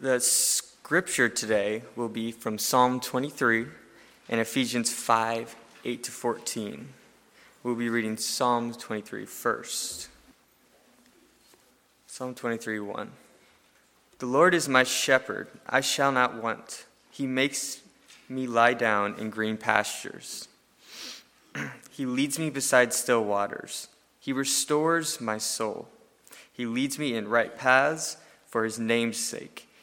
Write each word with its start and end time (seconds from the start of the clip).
The 0.00 0.18
scripture 0.18 1.28
today 1.28 1.82
will 1.94 2.08
be 2.08 2.32
from 2.32 2.56
Psalm 2.56 3.00
23 3.00 3.66
and 4.30 4.40
Ephesians 4.40 4.90
5 4.90 5.54
8 5.84 6.02
to 6.04 6.10
14. 6.10 6.88
We'll 7.62 7.74
be 7.74 7.90
reading 7.90 8.16
Psalm 8.16 8.72
23 8.72 9.26
first. 9.26 10.08
Psalm 12.06 12.34
23 12.34 12.80
1. 12.80 13.10
The 14.20 14.24
Lord 14.24 14.54
is 14.54 14.70
my 14.70 14.84
shepherd, 14.84 15.48
I 15.68 15.82
shall 15.82 16.12
not 16.12 16.42
want. 16.42 16.86
He 17.10 17.26
makes 17.26 17.82
me 18.26 18.46
lie 18.46 18.72
down 18.72 19.16
in 19.18 19.28
green 19.28 19.58
pastures. 19.58 20.48
he 21.90 22.06
leads 22.06 22.38
me 22.38 22.48
beside 22.48 22.94
still 22.94 23.22
waters. 23.22 23.88
He 24.18 24.32
restores 24.32 25.20
my 25.20 25.36
soul. 25.36 25.88
He 26.50 26.64
leads 26.64 26.98
me 26.98 27.14
in 27.14 27.28
right 27.28 27.54
paths 27.54 28.16
for 28.46 28.64
his 28.64 28.78
name's 28.78 29.18
sake. 29.18 29.66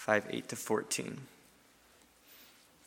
5 0.00 0.28
8 0.30 0.48
to 0.48 0.56
14. 0.56 1.18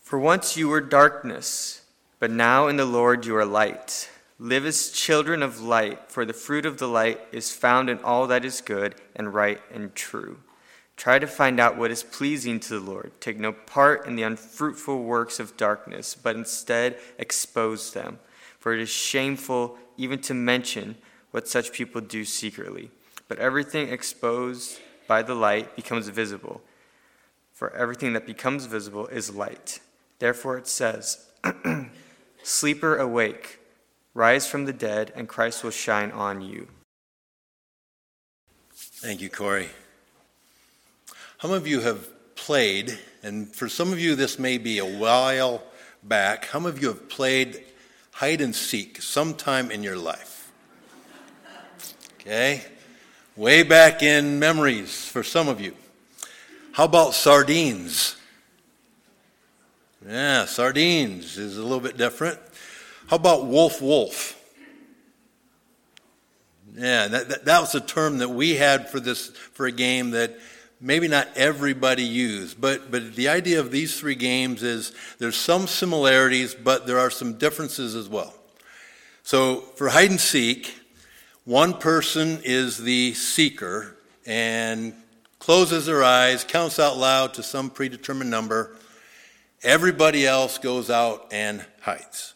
For 0.02 0.17
once 0.17 0.58
you 0.58 0.67
were 0.67 0.81
darkness, 0.81 1.83
but 2.20 2.31
now 2.31 2.67
in 2.67 2.78
the 2.78 2.86
Lord 2.86 3.23
you 3.28 3.36
are 3.36 3.45
light. 3.45 4.09
Live 4.39 4.66
as 4.66 4.89
children 4.89 5.44
of 5.44 5.61
light, 5.61 6.09
for 6.09 6.25
the 6.25 6.33
fruit 6.33 6.66
of 6.66 6.80
the 6.80 6.88
light 6.88 7.22
is 7.31 7.52
found 7.52 7.88
in 7.88 8.00
all 8.00 8.25
that 8.25 8.44
is 8.44 8.61
good 8.61 8.95
and 9.16 9.31
right 9.31 9.61
and 9.72 9.94
true. 9.94 10.39
Try 10.97 11.20
to 11.20 11.28
find 11.28 11.59
out 11.59 11.78
what 11.78 11.92
is 11.92 12.02
pleasing 12.02 12.59
to 12.61 12.80
the 12.80 12.92
Lord. 12.92 13.11
Take 13.22 13.38
no 13.38 13.52
part 13.52 14.08
in 14.08 14.16
the 14.16 14.23
unfruitful 14.23 15.03
works 15.03 15.39
of 15.39 15.55
darkness, 15.55 16.16
but 16.16 16.36
instead 16.36 16.98
expose 17.20 17.94
them. 17.94 18.17
For 18.58 18.73
it 18.73 18.80
is 18.80 18.89
shameful 18.89 19.77
even 19.98 20.17
to 20.22 20.33
mention 20.33 20.95
what 21.30 21.48
such 21.48 21.73
people 21.73 22.02
do 22.02 22.25
secretly. 22.25 22.89
But 23.27 23.38
everything 23.38 23.89
exposed 23.89 24.80
by 25.08 25.22
the 25.22 25.36
light 25.36 25.75
becomes 25.75 26.08
visible. 26.08 26.64
For 27.64 27.73
everything 27.78 28.11
that 28.11 28.25
becomes 28.25 28.66
visible 28.66 29.08
is 29.08 29.33
light. 29.33 29.80
Therefore 30.19 30.58
it 30.58 30.67
says, 30.67 31.25
Sleeper, 32.44 32.97
awake, 32.97 33.59
rise 34.14 34.45
from 34.45 34.66
the 34.66 34.73
dead, 34.73 35.14
and 35.16 35.30
Christ 35.30 35.64
will 35.64 35.72
shine 35.72 36.11
on 36.11 36.42
you. 36.42 36.67
Thank 38.73 39.22
you, 39.22 39.30
Corey. 39.30 39.70
How 41.38 41.47
many 41.47 41.55
of 41.55 41.66
you 41.66 41.80
have 41.80 42.36
played, 42.36 43.00
and 43.23 43.47
for 43.55 43.70
some 43.70 43.94
of 43.94 44.00
you 44.02 44.17
this 44.17 44.38
may 44.38 44.58
be 44.58 44.80
a 44.80 44.98
while 44.98 45.64
back, 46.03 46.48
how 46.48 46.59
many 46.59 46.75
of 46.75 46.81
you 46.81 46.89
have 46.89 47.08
played 47.08 47.64
hide 48.11 48.42
and 48.42 48.53
seek 48.53 49.02
sometime 49.02 49.72
in 49.72 49.83
your 49.83 49.98
life? 49.98 50.52
Okay? 52.20 52.61
Way 53.38 53.64
back 53.64 54.03
in 54.03 54.38
memories 54.38 55.08
for 55.08 55.23
some 55.23 55.48
of 55.48 55.61
you. 55.61 55.73
How 56.73 56.85
about 56.85 57.13
sardines? 57.13 58.16
Yeah, 60.07 60.45
sardines 60.45 61.38
is 61.38 61.55
a 61.59 61.61
little 61.61 61.80
bit 61.80 61.97
different. 61.97 62.39
How 63.05 63.17
about 63.17 63.45
wolf 63.45 63.80
wolf? 63.80 64.43
Yeah, 66.75 67.08
that, 67.09 67.30
that, 67.30 67.45
that 67.45 67.61
was 67.61 67.75
a 67.75 67.80
term 67.80 68.17
that 68.17 68.30
we 68.30 68.55
had 68.55 68.89
for 68.89 68.99
this 68.99 69.27
for 69.30 69.67
a 69.67 69.71
game 69.71 70.11
that 70.11 70.36
maybe 70.81 71.08
not 71.08 71.27
everybody 71.36 72.02
used. 72.02 72.59
But 72.59 72.89
but 72.89 73.15
the 73.15 73.30
idea 73.30 73.59
of 73.59 73.69
these 73.69 73.99
three 73.99 74.15
games 74.15 74.64
is 74.64 74.93
there's 75.19 75.37
some 75.37 75.67
similarities, 75.67 76.55
but 76.55 76.87
there 76.87 76.98
are 76.98 77.11
some 77.11 77.33
differences 77.33 77.93
as 77.93 78.09
well. 78.09 78.33
So 79.21 79.58
for 79.75 79.89
hide 79.89 80.09
and 80.09 80.19
seek, 80.19 80.73
one 81.45 81.75
person 81.75 82.42
is 82.43 82.80
the 82.80 83.14
seeker 83.14 83.95
and 84.25 84.95
closes 85.43 85.86
their 85.86 86.05
eyes, 86.05 86.45
counts 86.45 86.80
out 86.80 86.95
loud 86.95 87.33
to 87.33 87.43
some 87.43 87.70
predetermined 87.70 88.30
number. 88.30 88.77
Everybody 89.61 90.26
else 90.26 90.58
goes 90.58 90.89
out 90.89 91.27
and 91.33 91.65
hides. 91.81 92.33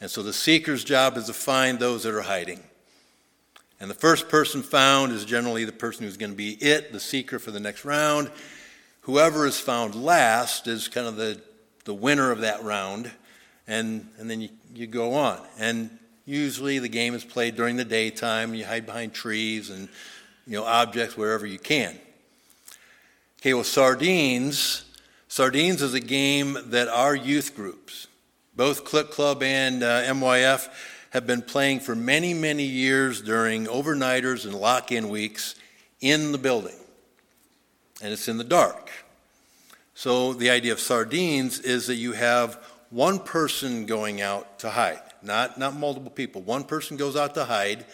And 0.00 0.08
so 0.08 0.22
the 0.22 0.32
seeker's 0.32 0.84
job 0.84 1.16
is 1.16 1.26
to 1.26 1.32
find 1.32 1.80
those 1.80 2.04
that 2.04 2.14
are 2.14 2.22
hiding. 2.22 2.62
And 3.80 3.90
the 3.90 3.94
first 3.94 4.28
person 4.28 4.62
found 4.62 5.10
is 5.10 5.24
generally 5.24 5.64
the 5.64 5.72
person 5.72 6.04
who's 6.04 6.16
going 6.16 6.30
to 6.30 6.36
be 6.36 6.52
it, 6.52 6.92
the 6.92 7.00
seeker 7.00 7.40
for 7.40 7.50
the 7.50 7.58
next 7.58 7.84
round. 7.84 8.30
Whoever 9.00 9.44
is 9.44 9.58
found 9.58 9.96
last 9.96 10.68
is 10.68 10.86
kind 10.86 11.08
of 11.08 11.16
the, 11.16 11.40
the 11.86 11.94
winner 11.94 12.30
of 12.30 12.42
that 12.42 12.62
round. 12.62 13.10
And, 13.66 14.06
and 14.16 14.30
then 14.30 14.40
you, 14.40 14.50
you 14.72 14.86
go 14.86 15.14
on. 15.14 15.40
And 15.58 15.98
Usually 16.28 16.78
the 16.78 16.90
game 16.90 17.14
is 17.14 17.24
played 17.24 17.56
during 17.56 17.76
the 17.76 17.86
daytime. 17.86 18.54
You 18.54 18.66
hide 18.66 18.84
behind 18.84 19.14
trees 19.14 19.70
and 19.70 19.88
you 20.46 20.58
know 20.58 20.64
objects 20.66 21.16
wherever 21.16 21.46
you 21.46 21.58
can. 21.58 21.98
Okay, 23.40 23.54
well 23.54 23.62
sardines, 23.62 24.84
sardines 25.28 25.80
is 25.80 25.94
a 25.94 26.00
game 26.00 26.58
that 26.66 26.88
our 26.88 27.14
youth 27.14 27.54
groups, 27.54 28.08
both 28.56 28.84
Click 28.84 29.10
Club 29.10 29.44
and 29.44 29.84
uh, 29.84 30.02
MYF, 30.02 30.68
have 31.10 31.24
been 31.24 31.42
playing 31.42 31.78
for 31.78 31.94
many, 31.94 32.34
many 32.34 32.64
years 32.64 33.22
during 33.22 33.66
overnighters 33.66 34.44
and 34.44 34.54
lock-in 34.54 35.08
weeks 35.08 35.54
in 36.00 36.32
the 36.32 36.38
building. 36.38 36.74
And 38.02 38.12
it's 38.12 38.26
in 38.26 38.38
the 38.38 38.44
dark. 38.44 38.90
So 39.94 40.32
the 40.32 40.50
idea 40.50 40.72
of 40.72 40.80
sardines 40.80 41.60
is 41.60 41.86
that 41.86 41.94
you 41.94 42.12
have 42.12 42.62
one 42.90 43.20
person 43.20 43.86
going 43.86 44.20
out 44.20 44.58
to 44.60 44.70
hide 44.70 45.02
not, 45.22 45.58
not 45.58 45.76
multiple 45.76 46.10
people. 46.10 46.42
One 46.42 46.64
person 46.64 46.96
goes 46.96 47.16
out 47.16 47.34
to 47.34 47.44
hide, 47.44 47.84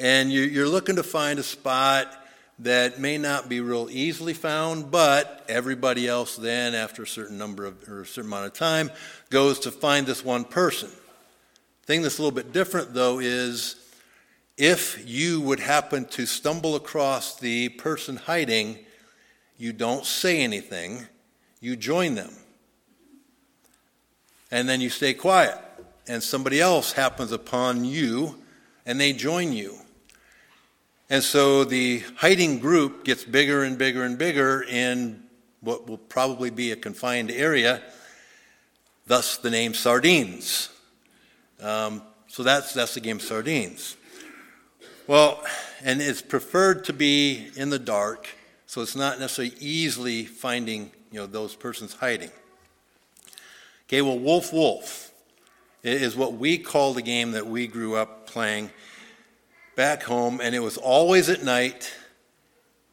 and 0.00 0.32
you're, 0.32 0.46
you're 0.46 0.68
looking 0.68 0.96
to 0.96 1.02
find 1.02 1.38
a 1.38 1.42
spot 1.42 2.17
that 2.60 2.98
may 2.98 3.18
not 3.18 3.48
be 3.48 3.60
real 3.60 3.88
easily 3.90 4.34
found, 4.34 4.90
but 4.90 5.44
everybody 5.48 6.08
else 6.08 6.36
then, 6.36 6.74
after 6.74 7.02
a 7.02 7.06
certain 7.06 7.38
number 7.38 7.66
of, 7.66 7.88
or 7.88 8.02
a 8.02 8.06
certain 8.06 8.30
amount 8.30 8.46
of 8.46 8.52
time, 8.52 8.90
goes 9.30 9.60
to 9.60 9.70
find 9.70 10.06
this 10.06 10.24
one 10.24 10.44
person. 10.44 10.90
Thing 11.84 12.02
that's 12.02 12.18
a 12.18 12.22
little 12.22 12.34
bit 12.34 12.52
different, 12.52 12.94
though, 12.94 13.20
is 13.20 13.76
if 14.56 15.08
you 15.08 15.40
would 15.40 15.60
happen 15.60 16.04
to 16.06 16.26
stumble 16.26 16.74
across 16.74 17.38
the 17.38 17.68
person 17.70 18.16
hiding, 18.16 18.78
you 19.56 19.72
don't 19.72 20.04
say 20.04 20.40
anything, 20.40 21.06
you 21.60 21.76
join 21.76 22.14
them. 22.14 22.32
And 24.50 24.68
then 24.68 24.80
you 24.80 24.90
stay 24.90 25.14
quiet 25.14 25.58
and 26.08 26.22
somebody 26.22 26.60
else 26.60 26.92
happens 26.92 27.32
upon 27.32 27.84
you 27.84 28.38
and 28.86 29.00
they 29.00 29.12
join 29.12 29.52
you. 29.52 29.76
And 31.10 31.22
so 31.22 31.64
the 31.64 32.02
hiding 32.16 32.58
group 32.58 33.04
gets 33.04 33.24
bigger 33.24 33.64
and 33.64 33.78
bigger 33.78 34.04
and 34.04 34.18
bigger 34.18 34.62
in 34.68 35.22
what 35.60 35.88
will 35.88 35.98
probably 35.98 36.50
be 36.50 36.70
a 36.70 36.76
confined 36.76 37.30
area, 37.30 37.82
thus 39.06 39.38
the 39.38 39.50
name 39.50 39.72
sardines. 39.72 40.68
Um, 41.60 42.02
so 42.26 42.42
that's, 42.42 42.74
that's 42.74 42.92
the 42.94 43.00
game 43.00 43.20
sardines. 43.20 43.96
Well, 45.06 45.42
and 45.82 46.02
it's 46.02 46.20
preferred 46.20 46.84
to 46.84 46.92
be 46.92 47.48
in 47.56 47.70
the 47.70 47.78
dark, 47.78 48.28
so 48.66 48.82
it's 48.82 48.94
not 48.94 49.18
necessarily 49.18 49.54
easily 49.60 50.26
finding 50.26 50.90
you 51.10 51.20
know, 51.20 51.26
those 51.26 51.56
persons 51.56 51.94
hiding. 51.94 52.30
Okay, 53.86 54.02
well, 54.02 54.18
wolf, 54.18 54.52
wolf 54.52 55.10
is 55.82 56.14
what 56.14 56.34
we 56.34 56.58
call 56.58 56.92
the 56.92 57.00
game 57.00 57.32
that 57.32 57.46
we 57.46 57.66
grew 57.66 57.96
up 57.96 58.26
playing 58.26 58.68
back 59.78 60.02
home, 60.02 60.40
and 60.42 60.56
it 60.56 60.58
was 60.58 60.76
always 60.76 61.28
at 61.28 61.44
night 61.44 61.94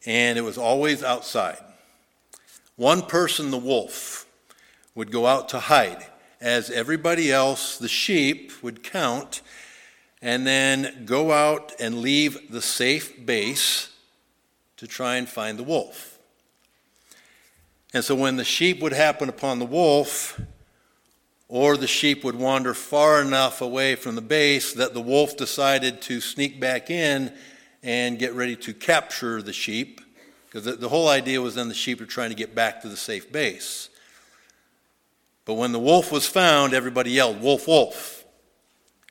and 0.06 0.38
it 0.38 0.42
was 0.42 0.56
always 0.56 1.02
outside. 1.02 1.58
One 2.76 3.02
person, 3.02 3.50
the 3.50 3.58
wolf, 3.58 4.24
would 4.94 5.10
go 5.10 5.26
out 5.26 5.48
to 5.48 5.58
hide, 5.58 6.06
as 6.40 6.70
everybody 6.70 7.32
else, 7.32 7.76
the 7.76 7.88
sheep, 7.88 8.52
would 8.62 8.84
count 8.84 9.42
and 10.22 10.46
then 10.46 11.02
go 11.04 11.32
out 11.32 11.72
and 11.80 12.02
leave 12.02 12.52
the 12.52 12.62
safe 12.62 13.26
base 13.26 13.90
to 14.76 14.86
try 14.86 15.16
and 15.16 15.28
find 15.28 15.58
the 15.58 15.64
wolf. 15.64 16.20
And 17.92 18.04
so 18.04 18.14
when 18.14 18.36
the 18.36 18.44
sheep 18.44 18.80
would 18.80 18.92
happen 18.92 19.28
upon 19.28 19.58
the 19.58 19.66
wolf, 19.66 20.40
or 21.48 21.76
the 21.76 21.86
sheep 21.86 22.24
would 22.24 22.34
wander 22.34 22.74
far 22.74 23.20
enough 23.20 23.60
away 23.60 23.94
from 23.94 24.14
the 24.14 24.20
base 24.20 24.72
that 24.74 24.94
the 24.94 25.00
wolf 25.00 25.36
decided 25.36 26.02
to 26.02 26.20
sneak 26.20 26.58
back 26.58 26.90
in 26.90 27.32
and 27.82 28.18
get 28.18 28.34
ready 28.34 28.56
to 28.56 28.74
capture 28.74 29.40
the 29.40 29.52
sheep 29.52 30.00
Because 30.46 30.64
the, 30.64 30.72
the 30.72 30.88
whole 30.88 31.08
idea 31.08 31.40
was 31.40 31.54
then 31.54 31.68
the 31.68 31.74
sheep 31.74 32.00
were 32.00 32.06
trying 32.06 32.30
to 32.30 32.36
get 32.36 32.54
back 32.54 32.82
to 32.82 32.88
the 32.88 32.96
safe 32.96 33.30
base. 33.30 33.90
But 35.44 35.54
when 35.54 35.70
the 35.70 35.78
wolf 35.78 36.10
was 36.10 36.26
found, 36.26 36.74
everybody 36.74 37.12
yelled, 37.12 37.40
Wolf, 37.40 37.68
wolf. 37.68 38.24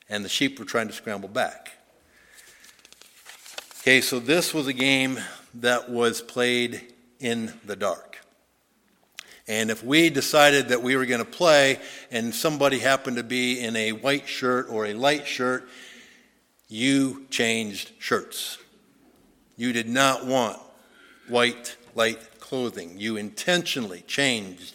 And 0.08 0.24
the 0.24 0.28
sheep 0.28 0.58
were 0.58 0.64
trying 0.66 0.88
to 0.88 0.92
scramble 0.92 1.28
back. 1.28 1.72
Okay, 3.80 4.00
so 4.00 4.18
this 4.18 4.52
was 4.52 4.66
a 4.66 4.72
game 4.72 5.18
that 5.54 5.88
was 5.88 6.20
played 6.20 6.92
in 7.18 7.52
the 7.64 7.76
dark. 7.76 8.15
And 9.48 9.70
if 9.70 9.84
we 9.84 10.10
decided 10.10 10.68
that 10.68 10.82
we 10.82 10.96
were 10.96 11.06
going 11.06 11.24
to 11.24 11.30
play 11.30 11.78
and 12.10 12.34
somebody 12.34 12.80
happened 12.80 13.16
to 13.16 13.22
be 13.22 13.60
in 13.60 13.76
a 13.76 13.92
white 13.92 14.26
shirt 14.26 14.66
or 14.68 14.86
a 14.86 14.94
light 14.94 15.26
shirt, 15.26 15.68
you 16.68 17.26
changed 17.30 17.92
shirts. 17.98 18.58
You 19.56 19.72
did 19.72 19.88
not 19.88 20.26
want 20.26 20.58
white, 21.28 21.76
light 21.94 22.40
clothing. 22.40 22.98
You 22.98 23.16
intentionally 23.16 24.02
changed 24.06 24.74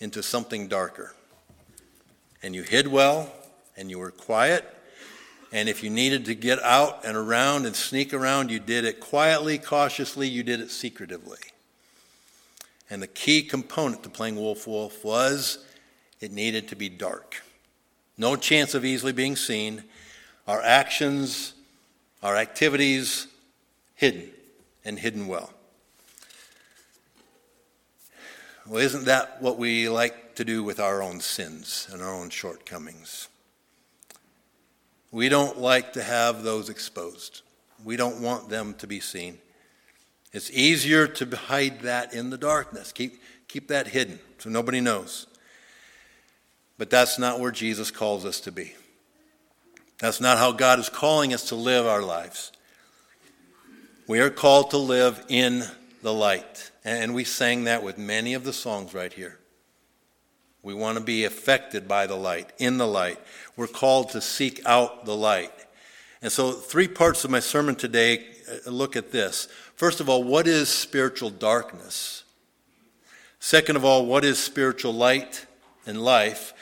into 0.00 0.22
something 0.22 0.66
darker. 0.66 1.14
And 2.42 2.54
you 2.54 2.62
hid 2.62 2.88
well, 2.88 3.32
and 3.76 3.90
you 3.90 3.98
were 3.98 4.10
quiet. 4.10 4.64
And 5.52 5.68
if 5.68 5.84
you 5.84 5.88
needed 5.88 6.24
to 6.26 6.34
get 6.34 6.60
out 6.62 7.04
and 7.04 7.16
around 7.16 7.64
and 7.64 7.76
sneak 7.76 8.12
around, 8.12 8.50
you 8.50 8.58
did 8.58 8.84
it 8.84 8.98
quietly, 8.98 9.56
cautiously, 9.56 10.28
you 10.28 10.42
did 10.42 10.60
it 10.60 10.70
secretively. 10.70 11.38
And 12.90 13.02
the 13.02 13.06
key 13.06 13.42
component 13.42 14.02
to 14.02 14.08
playing 14.08 14.36
Wolf 14.36 14.66
Wolf 14.66 15.04
was 15.04 15.64
it 16.20 16.32
needed 16.32 16.68
to 16.68 16.76
be 16.76 16.88
dark. 16.88 17.42
No 18.16 18.36
chance 18.36 18.74
of 18.74 18.84
easily 18.84 19.12
being 19.12 19.36
seen. 19.36 19.84
Our 20.46 20.62
actions, 20.62 21.54
our 22.22 22.36
activities, 22.36 23.26
hidden 23.94 24.30
and 24.84 24.98
hidden 24.98 25.26
well. 25.26 25.50
Well, 28.66 28.80
isn't 28.80 29.04
that 29.04 29.42
what 29.42 29.58
we 29.58 29.88
like 29.88 30.34
to 30.36 30.44
do 30.44 30.62
with 30.62 30.80
our 30.80 31.02
own 31.02 31.20
sins 31.20 31.88
and 31.92 32.00
our 32.00 32.14
own 32.14 32.30
shortcomings? 32.30 33.28
We 35.10 35.28
don't 35.28 35.58
like 35.58 35.92
to 35.92 36.02
have 36.02 36.42
those 36.42 36.68
exposed. 36.68 37.42
We 37.84 37.96
don't 37.96 38.20
want 38.20 38.48
them 38.48 38.74
to 38.78 38.86
be 38.86 39.00
seen. 39.00 39.38
It's 40.34 40.50
easier 40.50 41.06
to 41.06 41.36
hide 41.36 41.82
that 41.82 42.12
in 42.12 42.28
the 42.28 42.36
darkness. 42.36 42.90
Keep, 42.90 43.22
keep 43.46 43.68
that 43.68 43.86
hidden 43.86 44.18
so 44.38 44.50
nobody 44.50 44.80
knows. 44.80 45.28
But 46.76 46.90
that's 46.90 47.20
not 47.20 47.38
where 47.38 47.52
Jesus 47.52 47.92
calls 47.92 48.24
us 48.24 48.40
to 48.40 48.52
be. 48.52 48.74
That's 50.00 50.20
not 50.20 50.38
how 50.38 50.50
God 50.50 50.80
is 50.80 50.88
calling 50.88 51.32
us 51.32 51.48
to 51.50 51.54
live 51.54 51.86
our 51.86 52.02
lives. 52.02 52.50
We 54.08 54.18
are 54.18 54.28
called 54.28 54.72
to 54.72 54.76
live 54.78 55.24
in 55.28 55.62
the 56.02 56.12
light. 56.12 56.72
And 56.84 57.14
we 57.14 57.22
sang 57.22 57.64
that 57.64 57.84
with 57.84 57.96
many 57.96 58.34
of 58.34 58.42
the 58.42 58.52
songs 58.52 58.92
right 58.92 59.12
here. 59.12 59.38
We 60.64 60.74
want 60.74 60.98
to 60.98 61.04
be 61.04 61.24
affected 61.24 61.86
by 61.86 62.08
the 62.08 62.16
light, 62.16 62.52
in 62.58 62.76
the 62.78 62.88
light. 62.88 63.20
We're 63.56 63.68
called 63.68 64.10
to 64.10 64.20
seek 64.20 64.60
out 64.66 65.04
the 65.04 65.16
light. 65.16 65.52
And 66.24 66.32
so, 66.32 66.52
three 66.52 66.88
parts 66.88 67.22
of 67.24 67.30
my 67.30 67.40
sermon 67.40 67.74
today 67.74 68.24
uh, 68.50 68.70
look 68.70 68.96
at 68.96 69.12
this. 69.12 69.46
First 69.76 70.00
of 70.00 70.08
all, 70.08 70.24
what 70.24 70.46
is 70.46 70.70
spiritual 70.70 71.28
darkness? 71.28 72.24
Second 73.40 73.76
of 73.76 73.84
all, 73.84 74.06
what 74.06 74.24
is 74.24 74.38
spiritual 74.38 74.94
light 74.94 75.44
and 75.86 76.02
life? 76.02 76.54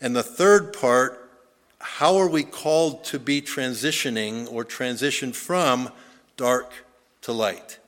And 0.00 0.16
the 0.16 0.22
third 0.22 0.72
part, 0.72 1.30
how 1.78 2.16
are 2.16 2.26
we 2.26 2.42
called 2.42 3.04
to 3.04 3.18
be 3.18 3.42
transitioning 3.42 4.50
or 4.50 4.64
transition 4.64 5.34
from 5.34 5.90
dark 6.38 6.72
to 7.20 7.32
light? 7.32 7.80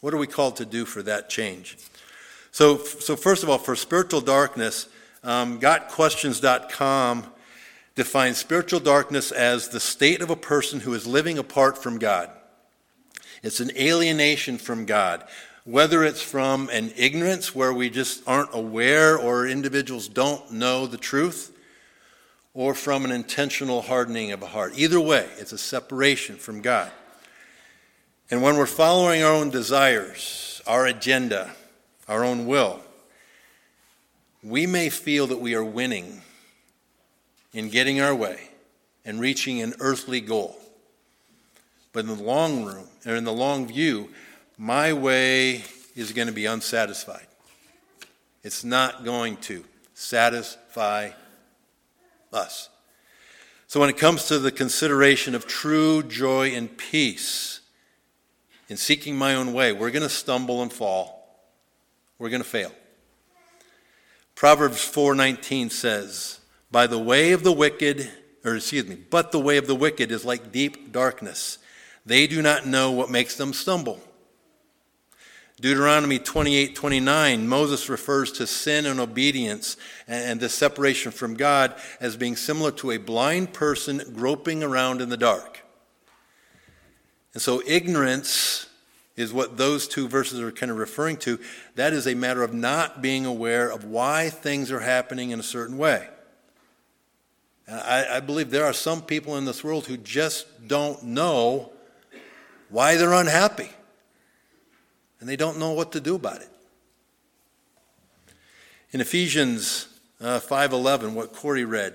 What 0.00 0.12
are 0.12 0.18
we 0.18 0.26
called 0.26 0.56
to 0.56 0.66
do 0.66 0.84
for 0.84 1.02
that 1.04 1.30
change? 1.30 1.78
So, 2.50 2.76
so 2.76 3.16
first 3.16 3.42
of 3.44 3.48
all, 3.48 3.56
for 3.56 3.74
spiritual 3.74 4.20
darkness, 4.20 4.88
um, 5.24 5.58
GotQuestions.com 5.58 7.32
defines 7.94 8.38
spiritual 8.38 8.80
darkness 8.80 9.30
as 9.32 9.68
the 9.68 9.80
state 9.80 10.22
of 10.22 10.30
a 10.30 10.36
person 10.36 10.80
who 10.80 10.94
is 10.94 11.06
living 11.06 11.38
apart 11.38 11.82
from 11.82 11.98
God. 11.98 12.30
It's 13.42 13.60
an 13.60 13.70
alienation 13.76 14.58
from 14.58 14.86
God, 14.86 15.24
whether 15.64 16.04
it's 16.04 16.22
from 16.22 16.68
an 16.70 16.92
ignorance 16.96 17.54
where 17.54 17.72
we 17.72 17.90
just 17.90 18.22
aren't 18.26 18.54
aware 18.54 19.18
or 19.18 19.46
individuals 19.46 20.08
don't 20.08 20.52
know 20.52 20.86
the 20.86 20.96
truth, 20.96 21.50
or 22.54 22.74
from 22.74 23.04
an 23.04 23.10
intentional 23.10 23.82
hardening 23.82 24.30
of 24.32 24.42
a 24.42 24.46
heart. 24.46 24.74
Either 24.76 25.00
way, 25.00 25.28
it's 25.38 25.52
a 25.52 25.58
separation 25.58 26.36
from 26.36 26.60
God. 26.60 26.90
And 28.30 28.42
when 28.42 28.56
we're 28.56 28.66
following 28.66 29.22
our 29.22 29.32
own 29.32 29.50
desires, 29.50 30.60
our 30.66 30.86
agenda, 30.86 31.50
our 32.08 32.24
own 32.24 32.46
will, 32.46 32.80
we 34.42 34.66
may 34.66 34.88
feel 34.88 35.26
that 35.28 35.40
we 35.40 35.54
are 35.54 35.64
winning 35.64 36.22
in 37.52 37.68
getting 37.68 38.00
our 38.00 38.14
way 38.14 38.50
and 39.04 39.20
reaching 39.20 39.60
an 39.60 39.74
earthly 39.80 40.20
goal. 40.20 40.56
But 41.92 42.00
in 42.00 42.16
the 42.16 42.22
long 42.22 42.64
room, 42.64 42.86
or 43.06 43.14
in 43.14 43.24
the 43.24 43.32
long 43.32 43.66
view, 43.66 44.10
my 44.56 44.92
way 44.92 45.64
is 45.94 46.12
going 46.12 46.28
to 46.28 46.32
be 46.32 46.46
unsatisfied. 46.46 47.26
It's 48.42 48.64
not 48.64 49.04
going 49.04 49.36
to 49.38 49.64
satisfy 49.94 51.10
us. 52.32 52.68
So, 53.66 53.80
when 53.80 53.88
it 53.88 53.96
comes 53.96 54.26
to 54.26 54.38
the 54.38 54.50
consideration 54.50 55.34
of 55.34 55.46
true 55.46 56.02
joy 56.02 56.50
and 56.50 56.76
peace, 56.76 57.60
in 58.68 58.76
seeking 58.76 59.16
my 59.16 59.34
own 59.34 59.52
way, 59.52 59.72
we're 59.72 59.90
going 59.90 60.02
to 60.02 60.08
stumble 60.08 60.62
and 60.62 60.72
fall. 60.72 61.40
We're 62.18 62.30
going 62.30 62.42
to 62.42 62.48
fail. 62.48 62.72
Proverbs 64.34 64.78
4:19 64.78 65.70
says, 65.70 66.40
"By 66.72 66.88
the 66.88 66.98
way 66.98 67.32
of 67.32 67.44
the 67.44 67.52
wicked, 67.52 68.10
or 68.44 68.56
excuse 68.56 68.86
me, 68.86 68.96
but 68.96 69.30
the 69.30 69.38
way 69.38 69.58
of 69.58 69.68
the 69.68 69.76
wicked 69.76 70.10
is 70.10 70.24
like 70.24 70.50
deep 70.50 70.90
darkness. 70.90 71.58
They 72.04 72.26
do 72.26 72.42
not 72.42 72.66
know 72.66 72.90
what 72.90 73.10
makes 73.10 73.36
them 73.36 73.52
stumble." 73.52 74.02
Deuteronomy 75.60 76.18
28:29, 76.18 77.46
Moses 77.46 77.88
refers 77.88 78.32
to 78.32 78.46
sin 78.48 78.84
and 78.86 78.98
obedience 78.98 79.76
and 80.08 80.40
the 80.40 80.48
separation 80.48 81.12
from 81.12 81.34
God 81.34 81.80
as 82.00 82.16
being 82.16 82.34
similar 82.34 82.72
to 82.72 82.90
a 82.90 82.96
blind 82.96 83.52
person 83.52 84.02
groping 84.16 84.64
around 84.64 85.00
in 85.00 85.08
the 85.08 85.16
dark. 85.16 85.60
And 87.34 87.40
so, 87.40 87.62
ignorance 87.64 88.66
is 89.14 89.32
what 89.32 89.56
those 89.56 89.86
two 89.86 90.08
verses 90.08 90.40
are 90.40 90.50
kind 90.50 90.72
of 90.72 90.78
referring 90.78 91.18
to. 91.18 91.38
That 91.76 91.92
is 91.92 92.08
a 92.08 92.14
matter 92.14 92.42
of 92.42 92.54
not 92.54 93.02
being 93.02 93.26
aware 93.26 93.68
of 93.68 93.84
why 93.84 94.30
things 94.30 94.72
are 94.72 94.80
happening 94.80 95.30
in 95.30 95.38
a 95.38 95.44
certain 95.44 95.78
way. 95.78 96.08
And 97.66 97.80
I, 97.80 98.16
I 98.16 98.20
believe 98.20 98.50
there 98.50 98.64
are 98.64 98.72
some 98.72 99.02
people 99.02 99.36
in 99.36 99.44
this 99.44 99.62
world 99.62 99.86
who 99.86 99.96
just 99.96 100.68
don't 100.68 101.02
know 101.02 101.70
why 102.68 102.96
they're 102.96 103.12
unhappy. 103.12 103.70
And 105.20 105.28
they 105.28 105.36
don't 105.36 105.58
know 105.58 105.72
what 105.72 105.92
to 105.92 106.00
do 106.00 106.16
about 106.16 106.40
it. 106.40 106.48
In 108.90 109.00
Ephesians 109.00 109.88
uh, 110.20 110.40
5:11, 110.40 111.14
what 111.14 111.32
Corey 111.32 111.64
read, 111.64 111.94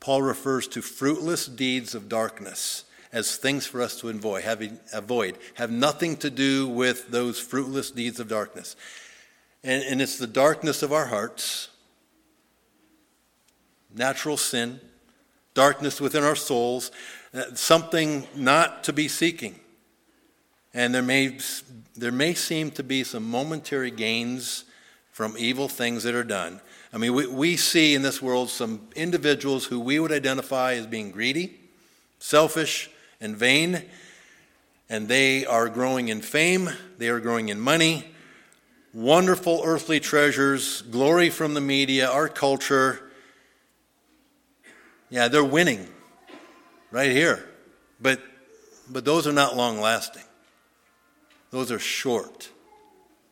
Paul 0.00 0.22
refers 0.22 0.66
to 0.68 0.82
fruitless 0.82 1.46
deeds 1.46 1.94
of 1.94 2.08
darkness 2.08 2.84
as 3.12 3.36
things 3.36 3.66
for 3.66 3.80
us 3.80 3.98
to 4.00 4.08
avoid, 4.08 4.42
having, 4.44 4.78
avoid, 4.92 5.38
have 5.54 5.70
nothing 5.70 6.16
to 6.18 6.30
do 6.30 6.68
with 6.68 7.08
those 7.08 7.38
fruitless 7.38 7.90
deeds 7.90 8.20
of 8.20 8.28
darkness. 8.28 8.76
And, 9.64 9.82
and 9.84 10.02
it's 10.02 10.18
the 10.18 10.26
darkness 10.26 10.82
of 10.82 10.92
our 10.92 11.06
hearts, 11.06 11.68
natural 13.94 14.36
sin, 14.36 14.80
darkness 15.54 16.00
within 16.00 16.24
our 16.24 16.36
souls, 16.36 16.90
uh, 17.34 17.54
something 17.54 18.26
not 18.34 18.84
to 18.84 18.92
be 18.92 19.08
seeking. 19.08 19.58
And 20.74 20.94
there 20.94 21.02
may, 21.02 21.38
there 21.96 22.12
may 22.12 22.34
seem 22.34 22.70
to 22.72 22.82
be 22.82 23.04
some 23.04 23.28
momentary 23.28 23.90
gains 23.90 24.64
from 25.10 25.34
evil 25.36 25.68
things 25.68 26.04
that 26.04 26.14
are 26.14 26.24
done. 26.24 26.60
I 26.92 26.98
mean, 26.98 27.12
we, 27.12 27.26
we 27.26 27.56
see 27.56 27.94
in 27.94 28.02
this 28.02 28.22
world 28.22 28.50
some 28.50 28.88
individuals 28.94 29.64
who 29.64 29.80
we 29.80 29.98
would 29.98 30.12
identify 30.12 30.74
as 30.74 30.86
being 30.86 31.10
greedy, 31.10 31.58
selfish, 32.18 32.90
and 33.20 33.36
vain, 33.36 33.82
and 34.88 35.08
they 35.08 35.44
are 35.44 35.68
growing 35.68 36.08
in 36.08 36.22
fame, 36.22 36.70
they 36.96 37.08
are 37.08 37.20
growing 37.20 37.48
in 37.48 37.60
money, 37.60 38.06
wonderful 38.94 39.60
earthly 39.64 40.00
treasures, 40.00 40.82
glory 40.82 41.30
from 41.30 41.54
the 41.54 41.60
media, 41.60 42.08
our 42.08 42.28
culture. 42.28 43.07
Yeah, 45.10 45.28
they're 45.28 45.44
winning 45.44 45.86
right 46.90 47.10
here. 47.10 47.44
But 48.00 48.20
but 48.90 49.04
those 49.04 49.26
are 49.26 49.32
not 49.32 49.56
long 49.56 49.80
lasting. 49.80 50.22
Those 51.50 51.70
are 51.70 51.78
short. 51.78 52.50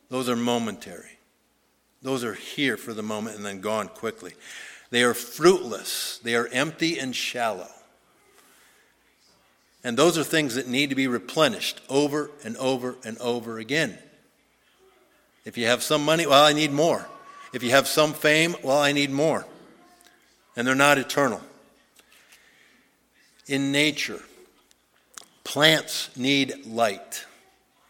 Those 0.08 0.28
are 0.28 0.36
momentary. 0.36 1.18
Those 2.02 2.24
are 2.24 2.34
here 2.34 2.76
for 2.76 2.94
the 2.94 3.02
moment 3.02 3.36
and 3.36 3.44
then 3.44 3.60
gone 3.60 3.88
quickly. 3.88 4.34
They 4.90 5.02
are 5.02 5.14
fruitless. 5.14 6.20
They 6.22 6.34
are 6.36 6.46
empty 6.48 6.98
and 6.98 7.14
shallow. 7.14 7.68
And 9.82 9.96
those 9.96 10.18
are 10.18 10.24
things 10.24 10.54
that 10.56 10.68
need 10.68 10.90
to 10.90 10.96
be 10.96 11.06
replenished 11.06 11.80
over 11.88 12.30
and 12.44 12.56
over 12.56 12.96
and 13.04 13.18
over 13.18 13.58
again. 13.58 13.98
If 15.44 15.56
you 15.56 15.66
have 15.66 15.82
some 15.82 16.04
money, 16.04 16.26
well, 16.26 16.44
I 16.44 16.52
need 16.52 16.72
more. 16.72 17.06
If 17.52 17.62
you 17.62 17.70
have 17.70 17.86
some 17.86 18.12
fame, 18.12 18.56
well, 18.62 18.78
I 18.78 18.92
need 18.92 19.10
more. 19.10 19.46
And 20.56 20.66
they're 20.66 20.74
not 20.74 20.98
eternal. 20.98 21.40
In 23.46 23.70
nature, 23.70 24.22
plants 25.44 26.10
need 26.16 26.66
light 26.66 27.24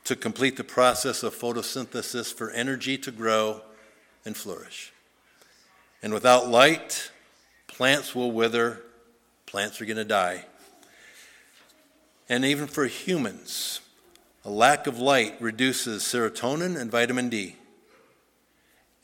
to 0.05 0.15
complete 0.15 0.57
the 0.57 0.65
process 0.65 1.23
of 1.23 1.35
photosynthesis 1.35 2.33
for 2.33 2.51
energy 2.51 2.99
to 2.99 3.11
grow 3.11 3.63
and 4.27 4.37
flourish. 4.37 4.93
And 6.03 6.13
without 6.13 6.49
light, 6.49 7.11
plants 7.69 8.15
will 8.15 8.31
wither, 8.31 8.83
plants 9.47 9.81
are 9.81 9.87
going 9.87 9.97
to 9.97 10.05
die. 10.05 10.45
And 12.29 12.45
even 12.45 12.67
for 12.67 12.87
humans, 12.87 13.81
a 14.45 14.51
lack 14.51 14.87
of 14.87 14.99
light 14.99 15.41
reduces 15.41 16.03
serotonin 16.03 16.79
and 16.79 16.91
vitamin 16.91 17.31
D. 17.31 17.57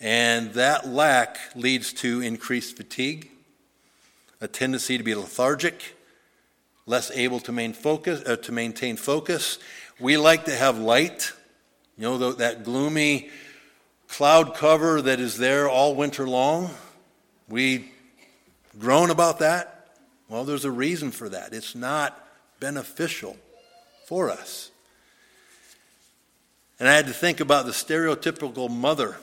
And 0.01 0.53
that 0.53 0.87
lack 0.87 1.39
leads 1.55 1.93
to 1.95 2.21
increased 2.21 2.77
fatigue, 2.77 3.31
a 4.41 4.49
tendency 4.49 4.99
to 4.99 5.05
be 5.05 5.15
lethargic, 5.15 5.97
less 6.87 7.11
able 7.12 7.41
to, 7.41 7.53
main 7.53 7.73
focus, 7.73 8.23
uh, 8.27 8.37
to 8.37 8.53
maintain 8.53 8.97
focus. 8.97 9.59
We 10.01 10.17
like 10.17 10.47
to 10.47 10.55
have 10.55 10.79
light, 10.79 11.33
you 11.97 12.03
know, 12.03 12.19
the, 12.19 12.33
that 12.37 12.65
gloomy 12.65 13.31
cloud 14.09 14.55
cover 14.55 15.01
that 15.03 15.21
is 15.21 15.39
there 15.39 15.69
all 15.69 15.95
winter 15.95 16.29
long. 16.29 16.71
We 17.49 17.91
groan 18.79 19.11
about 19.11 19.39
that. 19.39 19.89
Well, 20.29 20.45
there's 20.45 20.65
a 20.65 20.71
reason 20.71 21.11
for 21.11 21.29
that. 21.29 21.53
It's 21.53 21.75
not 21.75 22.19
beneficial 22.61 23.37
for 24.07 24.31
us. 24.31 24.71
And 26.79 26.89
I 26.89 26.95
had 26.95 27.07
to 27.07 27.12
think 27.12 27.41
about 27.41 27.67
the 27.67 27.73
stereotypical 27.73 28.71
mother 28.71 29.17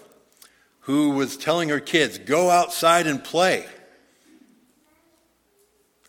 who 0.82 1.12
was 1.12 1.38
telling 1.38 1.70
her 1.70 1.80
kids, 1.80 2.18
go 2.18 2.50
outside 2.50 3.06
and 3.06 3.24
play. 3.24 3.66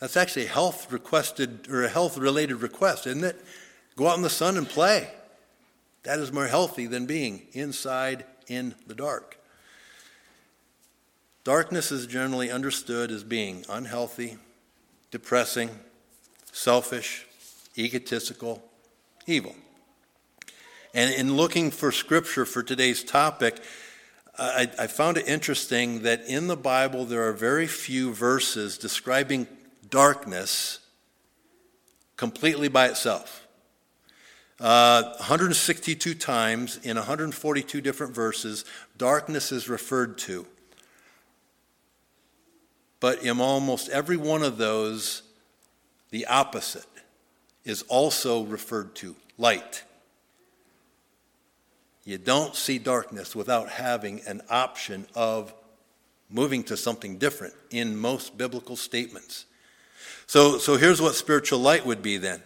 That's 0.01 0.17
actually 0.17 0.47
a 0.47 0.49
health 0.49 0.91
requested 0.91 1.69
or 1.69 1.85
a 1.85 1.89
health 1.89 2.17
related 2.17 2.57
request, 2.57 3.07
isn't 3.07 3.23
it? 3.23 3.41
Go 3.97 4.09
out 4.09 4.17
in 4.17 4.23
the 4.23 4.31
sun 4.31 4.57
and 4.57 4.69
play. 4.69 5.11
That 6.05 6.19
is 6.19 6.33
more 6.33 6.47
healthy 6.47 6.87
than 6.87 7.05
being 7.05 7.43
inside 7.53 8.25
in 8.49 8.75
the 8.87 8.95
dark. 8.95 9.39
Darkness 11.45 11.93
is 11.93 12.07
generally 12.07 12.51
understood 12.51 13.11
as 13.11 13.25
being 13.25 13.65
unhealthy, 13.69 14.39
depressing, 15.11 15.71
selfish, 16.51 17.27
egotistical, 17.77 18.63
evil. 19.27 19.55
And 20.95 21.15
in 21.15 21.37
looking 21.37 21.71
for 21.71 21.93
scripture 21.93 22.45
for 22.45 22.63
today's 22.63 23.05
topic, 23.05 23.63
I, 24.39 24.71
I, 24.79 24.87
found 24.87 25.19
it 25.19 25.29
interesting 25.29 26.03
that 26.03 26.27
in 26.27 26.47
the 26.47 26.57
Bible 26.57 27.05
there 27.05 27.29
are 27.29 27.33
very 27.33 27.67
few 27.67 28.15
verses 28.15 28.79
describing 28.79 29.47
darkness 29.91 30.79
completely 32.17 32.69
by 32.69 32.87
itself. 32.87 33.47
Uh, 34.61 35.15
162 35.17 36.15
times 36.15 36.79
in 36.83 36.97
142 36.97 37.81
different 37.81 38.15
verses, 38.15 38.65
darkness 38.99 39.53
is 39.53 39.69
referred 39.69 40.19
to. 40.19 40.47
But 43.01 43.23
in 43.23 43.41
almost 43.41 43.89
every 43.89 44.19
one 44.19 44.43
of 44.43 44.59
those, 44.59 45.23
the 46.11 46.27
opposite 46.27 46.85
is 47.65 47.83
also 47.89 48.45
referred 48.45 48.95
to 48.97 49.17
light. 49.39 49.85
You 52.05 52.19
don't 52.19 52.55
see 52.55 52.79
darkness 52.79 53.35
without 53.35 53.71
having 53.71 54.21
an 54.27 54.43
option 54.51 55.07
of 55.15 55.55
moving 56.29 56.63
to 56.65 56.77
something 56.77 57.17
different 57.17 57.55
in 57.71 57.97
most 57.97 58.37
biblical 58.37 58.77
statements. 58.77 59.47
So, 60.31 60.59
so 60.59 60.77
here's 60.77 61.03
what 61.03 61.17
spiritual 61.17 61.59
light 61.59 61.85
would 61.85 62.03
be 62.03 62.17
then. 62.17 62.41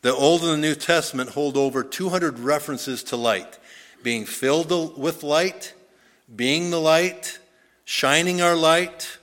The 0.00 0.12
Old 0.12 0.40
and 0.40 0.50
the 0.50 0.56
New 0.56 0.74
Testament 0.74 1.30
hold 1.30 1.56
over 1.56 1.84
200 1.84 2.40
references 2.40 3.04
to 3.04 3.16
light 3.16 3.60
being 4.02 4.24
filled 4.24 4.98
with 4.98 5.22
light, 5.22 5.72
being 6.34 6.72
the 6.72 6.80
light, 6.80 7.38
shining 7.84 8.42
our 8.42 8.56
light, 8.56 9.18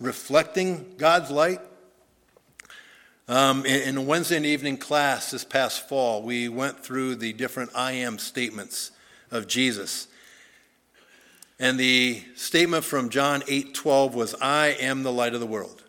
reflecting 0.00 0.94
God's 0.96 1.30
light. 1.30 1.60
Um, 3.28 3.66
in, 3.66 3.82
in 3.82 3.96
a 3.98 4.02
Wednesday 4.02 4.42
evening 4.42 4.78
class 4.78 5.30
this 5.30 5.44
past 5.44 5.86
fall, 5.86 6.22
we 6.22 6.48
went 6.48 6.82
through 6.82 7.16
the 7.16 7.34
different 7.34 7.72
I 7.74 7.92
am 7.92 8.16
statements 8.18 8.90
of 9.30 9.46
Jesus. 9.46 10.08
And 11.58 11.78
the 11.78 12.22
statement 12.36 12.84
from 12.84 13.10
John 13.10 13.42
8 13.46 13.74
12 13.74 14.14
was, 14.14 14.34
I 14.40 14.68
am 14.68 15.02
the 15.02 15.12
light 15.12 15.34
of 15.34 15.40
the 15.40 15.46
world. 15.46 15.82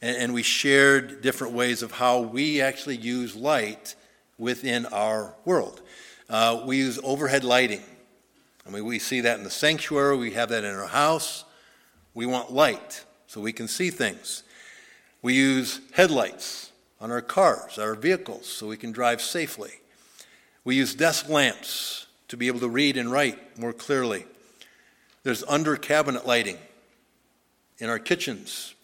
And, 0.00 0.32
we 0.32 0.44
shared 0.44 1.22
different 1.22 1.54
ways 1.54 1.82
of 1.82 1.90
how 1.90 2.20
we 2.20 2.60
actually 2.60 2.96
use 2.96 3.34
light 3.34 3.96
within 4.38 4.86
our 4.86 5.34
world. 5.44 5.80
Uh, 6.28 6.62
we 6.66 6.76
use 6.76 7.00
overhead 7.02 7.42
lighting. 7.42 7.82
I 8.66 8.70
mean, 8.70 8.84
we 8.84 9.00
see 9.00 9.22
that 9.22 9.38
in 9.38 9.44
the 9.44 9.50
sanctuary, 9.50 10.16
we 10.16 10.32
have 10.32 10.50
that 10.50 10.62
in 10.62 10.74
our 10.74 10.86
house. 10.86 11.44
We 12.14 12.26
want 12.26 12.52
light 12.52 13.04
so 13.26 13.40
we 13.40 13.52
can 13.52 13.66
see 13.66 13.90
things. 13.90 14.44
We 15.20 15.34
use 15.34 15.80
headlights 15.92 16.70
on 17.00 17.10
our 17.10 17.20
cars, 17.20 17.78
our 17.78 17.94
vehicles, 17.94 18.46
so 18.46 18.68
we 18.68 18.76
can 18.76 18.92
drive 18.92 19.20
safely. 19.20 19.72
We 20.64 20.76
use 20.76 20.94
desk 20.94 21.28
lamps 21.28 22.06
to 22.28 22.36
be 22.36 22.46
able 22.46 22.60
to 22.60 22.68
read 22.68 22.96
and 22.96 23.10
write 23.10 23.58
more 23.58 23.72
clearly. 23.72 24.26
There's 25.22 25.42
under 25.44 25.76
cabinet 25.76 26.26
lighting 26.26 26.58
in 27.78 27.88
our 27.88 27.98
kitchens 27.98 28.74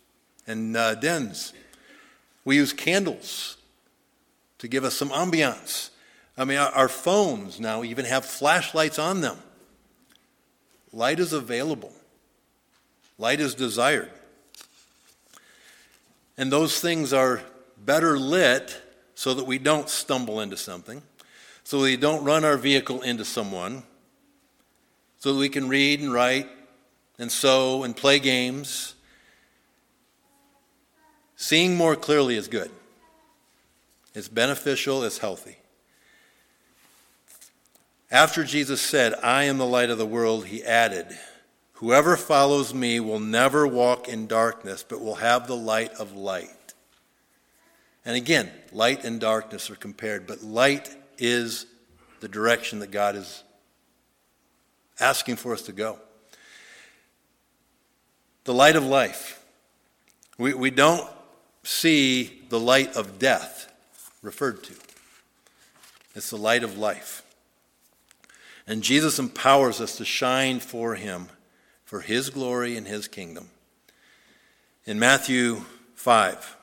and 0.46 0.76
uh, 0.76 0.94
dens. 0.94 1.52
We 2.44 2.56
use 2.56 2.72
candles 2.72 3.56
to 4.58 4.68
give 4.68 4.84
us 4.84 4.94
some 4.94 5.10
ambiance. 5.10 5.90
I 6.36 6.44
mean, 6.44 6.58
our, 6.58 6.70
our 6.72 6.88
phones 6.88 7.60
now 7.60 7.84
even 7.84 8.04
have 8.04 8.24
flashlights 8.24 8.98
on 8.98 9.20
them. 9.20 9.38
Light 10.92 11.18
is 11.18 11.32
available, 11.32 11.92
light 13.18 13.40
is 13.40 13.54
desired. 13.54 14.10
And 16.36 16.50
those 16.50 16.80
things 16.80 17.12
are 17.12 17.42
better 17.84 18.18
lit 18.18 18.80
so 19.14 19.34
that 19.34 19.44
we 19.44 19.58
don't 19.58 19.88
stumble 19.88 20.40
into 20.40 20.56
something, 20.56 21.02
so 21.62 21.82
we 21.82 21.96
don't 21.96 22.24
run 22.24 22.44
our 22.44 22.56
vehicle 22.56 23.02
into 23.02 23.24
someone, 23.24 23.84
so 25.18 25.32
that 25.32 25.38
we 25.38 25.48
can 25.48 25.68
read 25.68 26.00
and 26.00 26.12
write 26.12 26.48
and 27.18 27.30
sew 27.30 27.84
and 27.84 27.96
play 27.96 28.18
games. 28.18 28.94
Seeing 31.44 31.76
more 31.76 31.94
clearly 31.94 32.36
is 32.36 32.48
good. 32.48 32.70
It's 34.14 34.28
beneficial, 34.28 35.04
it's 35.04 35.18
healthy. 35.18 35.58
After 38.10 38.44
Jesus 38.44 38.80
said, 38.80 39.12
I 39.22 39.44
am 39.44 39.58
the 39.58 39.66
light 39.66 39.90
of 39.90 39.98
the 39.98 40.06
world, 40.06 40.46
he 40.46 40.64
added, 40.64 41.06
Whoever 41.74 42.16
follows 42.16 42.72
me 42.72 42.98
will 42.98 43.20
never 43.20 43.66
walk 43.66 44.08
in 44.08 44.26
darkness, 44.26 44.82
but 44.88 45.02
will 45.02 45.16
have 45.16 45.46
the 45.46 45.54
light 45.54 45.92
of 45.96 46.16
light. 46.16 46.72
And 48.06 48.16
again, 48.16 48.50
light 48.72 49.04
and 49.04 49.20
darkness 49.20 49.68
are 49.68 49.76
compared, 49.76 50.26
but 50.26 50.42
light 50.42 50.96
is 51.18 51.66
the 52.20 52.28
direction 52.28 52.78
that 52.78 52.90
God 52.90 53.16
is 53.16 53.44
asking 54.98 55.36
for 55.36 55.52
us 55.52 55.60
to 55.64 55.72
go. 55.72 55.98
The 58.44 58.54
light 58.54 58.76
of 58.76 58.86
life. 58.86 59.44
We, 60.38 60.54
we 60.54 60.70
don't 60.70 61.06
see 61.64 62.42
the 62.48 62.60
light 62.60 62.96
of 62.96 63.18
death 63.18 63.72
referred 64.22 64.62
to, 64.64 64.74
it's 66.14 66.30
the 66.30 66.36
light 66.36 66.62
of 66.62 66.78
life. 66.78 67.22
And 68.66 68.82
Jesus 68.82 69.18
empowers 69.18 69.80
us 69.80 69.96
to 69.98 70.04
shine 70.04 70.60
for 70.60 70.94
him 70.94 71.28
for 71.84 72.00
his 72.00 72.30
glory 72.30 72.76
and 72.76 72.86
his 72.86 73.08
kingdom. 73.08 73.50
In 74.86 74.98
Matthew 74.98 75.64
5, 75.96 76.56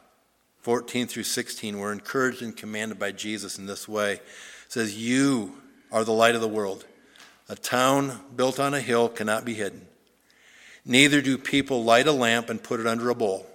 14 0.61 1.07
through 1.07 1.23
16, 1.23 1.79
we're 1.79 1.91
encouraged 1.91 2.41
and 2.41 2.55
commanded 2.55 2.99
by 2.99 3.11
Jesus 3.11 3.57
in 3.57 3.65
this 3.65 3.87
way. 3.87 4.13
It 4.13 4.21
says, 4.67 4.97
You 4.97 5.55
are 5.91 6.03
the 6.03 6.11
light 6.11 6.35
of 6.35 6.41
the 6.41 6.47
world. 6.47 6.85
A 7.49 7.55
town 7.55 8.19
built 8.35 8.59
on 8.59 8.73
a 8.73 8.81
hill 8.81 9.09
cannot 9.09 9.45
be 9.45 9.53
hidden. 9.53 9.87
Neither 10.85 11.21
do 11.21 11.37
people 11.37 11.83
light 11.83 12.07
a 12.07 12.11
lamp 12.11 12.49
and 12.49 12.61
put 12.61 12.79
it 12.79 12.87
under 12.87 13.09
a 13.09 13.15
bowl. 13.15 13.45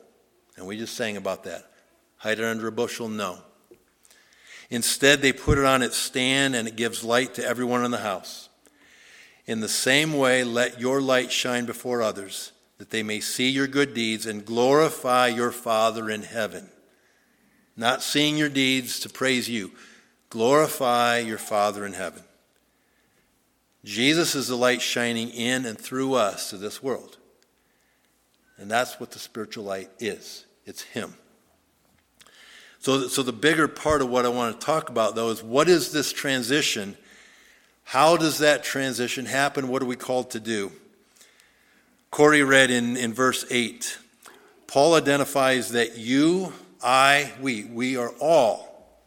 And 0.57 0.67
we 0.67 0.79
just 0.79 0.95
sang 0.95 1.17
about 1.17 1.45
that. 1.45 1.71
Hide 2.17 2.39
it 2.39 2.45
under 2.45 2.67
a 2.67 2.73
bushel? 2.73 3.09
No. 3.09 3.39
Instead, 4.71 5.23
they 5.23 5.33
put 5.33 5.59
it 5.59 5.65
on 5.65 5.83
its 5.83 5.97
stand 5.97 6.57
and 6.57 6.67
it 6.67 6.77
gives 6.77 7.05
light 7.05 7.35
to 7.35 7.45
everyone 7.45 7.85
in 7.85 7.91
the 7.91 7.99
house. 7.99 8.49
In 9.47 9.61
the 9.61 9.69
same 9.69 10.15
way, 10.15 10.43
let 10.43 10.81
your 10.81 11.01
light 11.01 11.31
shine 11.31 11.67
before 11.67 12.03
others, 12.03 12.51
that 12.79 12.91
they 12.91 13.03
may 13.05 13.21
see 13.21 13.49
your 13.49 13.69
good 13.69 13.95
deeds 13.95 14.27
and 14.27 14.45
glorify 14.45 15.29
your 15.29 15.53
Father 15.53 16.11
in 16.11 16.23
heaven. 16.23 16.71
not 17.79 18.03
seeing 18.03 18.39
your 18.39 18.49
deeds 18.49 19.01
to 19.01 19.09
praise 19.11 19.51
you. 19.51 19.71
Glorify 20.31 21.19
your 21.19 21.37
Father 21.37 21.85
in 21.85 21.93
heaven. 21.93 22.23
Jesus 23.85 24.35
is 24.35 24.49
the 24.49 24.57
light 24.57 24.81
shining 24.81 25.29
in 25.29 25.67
and 25.67 25.79
through 25.79 26.15
us 26.15 26.49
to 26.51 26.57
this 26.57 26.83
world. 26.83 27.19
And 28.57 28.71
that's 28.71 28.99
what 28.99 29.11
the 29.11 29.19
spiritual 29.19 29.65
light 29.65 29.91
is 29.99 30.46
it's 30.67 30.83
Him. 30.83 31.15
So, 32.81 33.09
so 33.09 33.23
the 33.23 33.33
bigger 33.33 33.67
part 33.67 34.03
of 34.03 34.09
what 34.09 34.27
I 34.27 34.29
want 34.29 34.61
to 34.61 34.65
talk 34.65 34.91
about, 34.91 35.15
though, 35.15 35.31
is 35.31 35.43
what 35.43 35.69
is 35.69 35.93
this 35.93 36.13
transition? 36.13 36.97
How 37.85 38.17
does 38.17 38.39
that 38.39 38.63
transition 38.63 39.27
happen? 39.27 39.69
What 39.69 39.83
are 39.83 39.87
we 39.87 39.97
called 39.97 40.31
to 40.33 40.41
do? 40.41 40.73
Corey 42.11 42.43
read 42.43 42.71
in, 42.71 42.97
in 42.97 43.13
verse 43.13 43.45
8 43.51 43.99
Paul 44.67 44.95
identifies 44.95 45.71
that 45.73 45.97
you, 45.97 46.53
I, 46.83 47.33
we, 47.41 47.65
we 47.65 47.97
are 47.97 48.11
all 48.21 49.01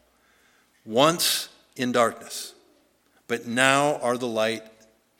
once 0.84 1.48
in 1.76 1.92
darkness, 1.92 2.54
but 3.28 3.46
now 3.46 3.96
are 3.96 4.16
the 4.16 4.26
light 4.26 4.62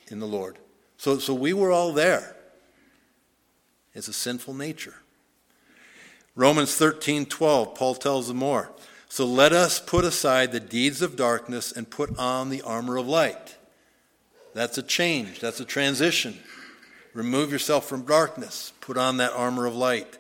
in 0.09 0.19
the 0.19 0.27
Lord. 0.27 0.57
So, 0.97 1.19
so 1.19 1.35
we 1.35 1.53
were 1.53 1.71
all 1.71 1.93
there. 1.93 2.37
It's 3.95 4.09
a 4.09 4.13
sinful 4.13 4.55
nature. 4.55 4.95
Romans 6.41 6.75
13 6.75 7.27
12, 7.27 7.75
Paul 7.75 7.95
tells 7.95 8.29
them 8.29 8.39
more. 8.39 8.71
So 9.11 9.27
let 9.27 9.53
us 9.53 9.79
put 9.79 10.07
aside 10.07 10.53
the 10.53 10.59
deeds 10.59 11.03
of 11.03 11.15
darkness 11.15 11.71
and 11.71 11.91
put 11.91 12.19
on 12.19 12.49
the 12.49 12.63
armor 12.63 12.97
of 12.97 13.07
light. 13.07 13.59
That's 14.55 14.79
a 14.79 14.83
change, 14.83 15.41
that's 15.41 15.61
a 15.61 15.67
transition. 15.67 16.39
Remove 17.13 17.53
yourself 17.53 17.87
from 17.87 18.07
darkness, 18.07 18.73
put 18.81 18.97
on 18.97 19.19
that 19.19 19.35
armor 19.35 19.67
of 19.67 19.75
light. 19.77 20.17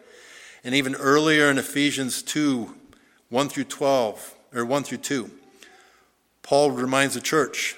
And 0.62 0.74
even 0.74 0.94
earlier 0.94 1.50
in 1.50 1.56
Ephesians 1.56 2.22
2 2.22 2.74
1 3.30 3.48
through 3.48 3.64
12, 3.64 4.34
or 4.52 4.66
1 4.66 4.82
through 4.82 4.98
2, 4.98 5.30
Paul 6.42 6.70
reminds 6.72 7.14
the 7.14 7.22
church 7.22 7.76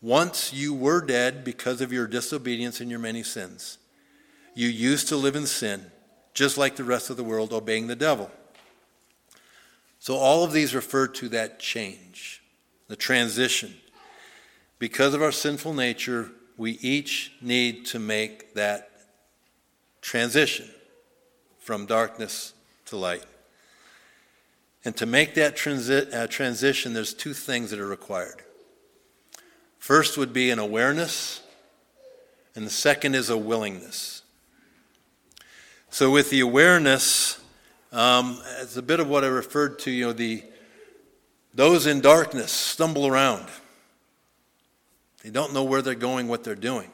once 0.00 0.54
you 0.54 0.72
were 0.72 1.04
dead 1.04 1.44
because 1.44 1.82
of 1.82 1.92
your 1.92 2.06
disobedience 2.06 2.80
and 2.80 2.88
your 2.88 2.98
many 2.98 3.22
sins. 3.22 3.76
You 4.54 4.68
used 4.68 5.08
to 5.08 5.16
live 5.16 5.36
in 5.36 5.44
sin, 5.46 5.90
just 6.34 6.58
like 6.58 6.76
the 6.76 6.84
rest 6.84 7.10
of 7.10 7.16
the 7.16 7.24
world, 7.24 7.52
obeying 7.52 7.86
the 7.86 7.96
devil. 7.96 8.30
So 10.00 10.16
all 10.16 10.44
of 10.44 10.52
these 10.52 10.74
refer 10.74 11.06
to 11.06 11.28
that 11.30 11.58
change, 11.58 12.42
the 12.88 12.96
transition. 12.96 13.74
Because 14.78 15.14
of 15.14 15.22
our 15.22 15.32
sinful 15.32 15.72
nature, 15.72 16.30
we 16.58 16.72
each 16.72 17.32
need 17.40 17.86
to 17.86 17.98
make 17.98 18.54
that 18.54 18.90
transition 20.02 20.68
from 21.58 21.86
darkness 21.86 22.52
to 22.86 22.96
light. 22.96 23.24
And 24.84 24.94
to 24.96 25.06
make 25.06 25.34
that 25.34 25.56
transi- 25.56 26.12
uh, 26.12 26.26
transition, 26.26 26.92
there's 26.92 27.14
two 27.14 27.32
things 27.32 27.70
that 27.70 27.80
are 27.80 27.86
required. 27.86 28.42
First 29.78 30.18
would 30.18 30.32
be 30.32 30.50
an 30.50 30.58
awareness, 30.58 31.40
and 32.54 32.66
the 32.66 32.70
second 32.70 33.14
is 33.14 33.30
a 33.30 33.38
willingness. 33.38 34.23
So, 35.94 36.10
with 36.10 36.28
the 36.28 36.40
awareness, 36.40 37.38
um, 37.92 38.42
it's 38.58 38.76
a 38.76 38.82
bit 38.82 38.98
of 38.98 39.08
what 39.08 39.22
I 39.22 39.28
referred 39.28 39.78
to. 39.78 39.92
You 39.92 40.06
know, 40.06 40.12
the 40.12 40.42
those 41.54 41.86
in 41.86 42.00
darkness 42.00 42.50
stumble 42.50 43.06
around. 43.06 43.46
They 45.22 45.30
don't 45.30 45.54
know 45.54 45.62
where 45.62 45.82
they're 45.82 45.94
going, 45.94 46.26
what 46.26 46.42
they're 46.42 46.56
doing. 46.56 46.90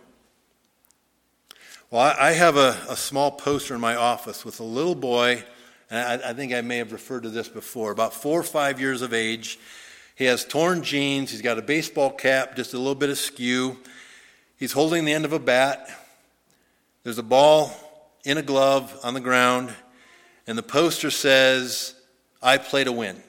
Well, 1.90 2.14
I, 2.20 2.32
have 2.32 2.58
a, 2.58 2.76
a, 2.90 2.94
small 2.94 3.30
poster 3.30 3.74
in 3.74 3.80
my 3.80 3.96
office 3.96 4.44
with 4.44 4.60
a 4.60 4.64
little 4.64 4.94
boy, 4.94 5.44
and 5.88 6.22
I, 6.22 6.28
I 6.28 6.32
think 6.34 6.52
I 6.52 6.60
may 6.60 6.76
have 6.76 6.92
referred 6.92 7.22
to 7.22 7.30
this 7.30 7.48
before, 7.48 7.92
about 7.92 8.12
four 8.12 8.38
or 8.38 8.42
five 8.42 8.78
years 8.78 9.00
of 9.00 9.14
age. 9.14 9.58
He 10.14 10.26
has 10.26 10.44
torn 10.44 10.82
jeans, 10.82 11.30
he's 11.30 11.40
got 11.40 11.58
a 11.58 11.62
baseball 11.62 12.10
cap, 12.10 12.54
just 12.54 12.74
a 12.74 12.78
little 12.78 12.94
bit 12.94 13.08
askew. 13.08 13.78
He's 14.58 14.72
holding 14.72 15.06
the 15.06 15.14
end 15.14 15.24
of 15.24 15.32
a 15.32 15.38
bat. 15.38 15.88
There's 17.02 17.16
a 17.16 17.22
ball 17.22 17.72
in 18.24 18.38
a 18.38 18.42
glove 18.42 18.98
on 19.02 19.14
the 19.14 19.20
ground, 19.20 19.72
and 20.46 20.56
the 20.56 20.62
poster 20.62 21.10
says, 21.10 21.94
I 22.42 22.58
play 22.58 22.84
to 22.84 22.92
win. 22.92 23.22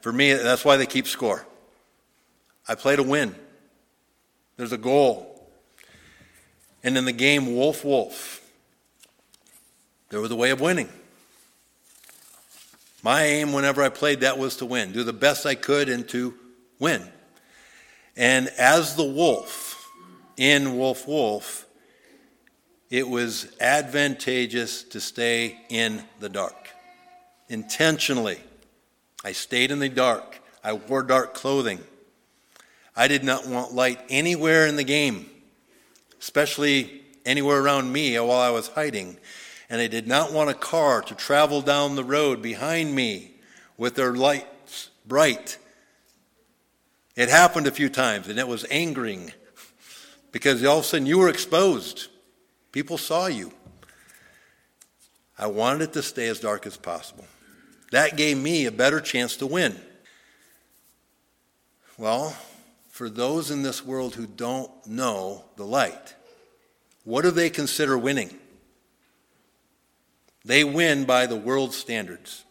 For 0.00 0.12
me, 0.12 0.32
that's 0.32 0.64
why 0.64 0.76
they 0.76 0.86
keep 0.86 1.06
score. 1.06 1.44
I 2.68 2.74
play 2.74 2.96
to 2.96 3.02
win. 3.02 3.34
There's 4.56 4.72
a 4.72 4.78
goal. 4.78 5.48
And 6.84 6.96
in 6.96 7.04
the 7.04 7.12
game 7.12 7.56
Wolf 7.56 7.84
Wolf, 7.84 8.40
there 10.08 10.20
was 10.20 10.30
a 10.30 10.36
way 10.36 10.50
of 10.50 10.60
winning. 10.60 10.88
My 13.02 13.22
aim 13.22 13.52
whenever 13.52 13.82
I 13.82 13.88
played 13.88 14.20
that 14.20 14.38
was 14.38 14.56
to 14.56 14.66
win, 14.66 14.92
do 14.92 15.02
the 15.02 15.12
best 15.12 15.46
I 15.46 15.54
could 15.54 15.88
and 15.88 16.08
to 16.08 16.34
win. 16.78 17.02
And 18.16 18.48
as 18.58 18.96
the 18.96 19.04
wolf 19.04 19.90
in 20.36 20.76
Wolf 20.76 21.06
Wolf, 21.06 21.65
it 22.90 23.08
was 23.08 23.48
advantageous 23.60 24.82
to 24.84 25.00
stay 25.00 25.58
in 25.68 26.04
the 26.20 26.28
dark. 26.28 26.70
Intentionally. 27.48 28.38
I 29.24 29.32
stayed 29.32 29.70
in 29.70 29.78
the 29.80 29.88
dark. 29.88 30.40
I 30.62 30.74
wore 30.74 31.02
dark 31.02 31.34
clothing. 31.34 31.80
I 32.94 33.08
did 33.08 33.24
not 33.24 33.46
want 33.46 33.74
light 33.74 34.00
anywhere 34.08 34.66
in 34.66 34.76
the 34.76 34.84
game, 34.84 35.28
especially 36.20 37.02
anywhere 37.24 37.60
around 37.60 37.92
me 37.92 38.18
while 38.18 38.40
I 38.40 38.50
was 38.50 38.68
hiding. 38.68 39.18
And 39.68 39.80
I 39.80 39.88
did 39.88 40.06
not 40.06 40.32
want 40.32 40.50
a 40.50 40.54
car 40.54 41.02
to 41.02 41.14
travel 41.14 41.60
down 41.60 41.96
the 41.96 42.04
road 42.04 42.40
behind 42.40 42.94
me 42.94 43.32
with 43.76 43.96
their 43.96 44.14
lights 44.14 44.90
bright. 45.06 45.58
It 47.16 47.28
happened 47.28 47.66
a 47.66 47.72
few 47.72 47.88
times, 47.88 48.28
and 48.28 48.38
it 48.38 48.46
was 48.46 48.64
angering 48.70 49.32
because 50.30 50.64
all 50.64 50.78
of 50.78 50.84
a 50.84 50.86
sudden 50.86 51.06
you 51.06 51.18
were 51.18 51.28
exposed. 51.28 52.08
People 52.76 52.98
saw 52.98 53.26
you. 53.26 53.50
I 55.38 55.46
wanted 55.46 55.84
it 55.84 55.92
to 55.94 56.02
stay 56.02 56.28
as 56.28 56.40
dark 56.40 56.66
as 56.66 56.76
possible. 56.76 57.24
That 57.90 58.18
gave 58.18 58.36
me 58.36 58.66
a 58.66 58.70
better 58.70 59.00
chance 59.00 59.34
to 59.38 59.46
win. 59.46 59.80
Well, 61.96 62.36
for 62.90 63.08
those 63.08 63.50
in 63.50 63.62
this 63.62 63.82
world 63.82 64.14
who 64.14 64.26
don't 64.26 64.70
know 64.86 65.46
the 65.56 65.64
light. 65.64 66.16
What 67.04 67.22
do 67.22 67.30
they 67.30 67.48
consider 67.48 67.96
winning? 67.96 68.36
They 70.44 70.62
win 70.62 71.06
by 71.06 71.24
the 71.24 71.34
world's 71.34 71.78
standards. 71.78 72.44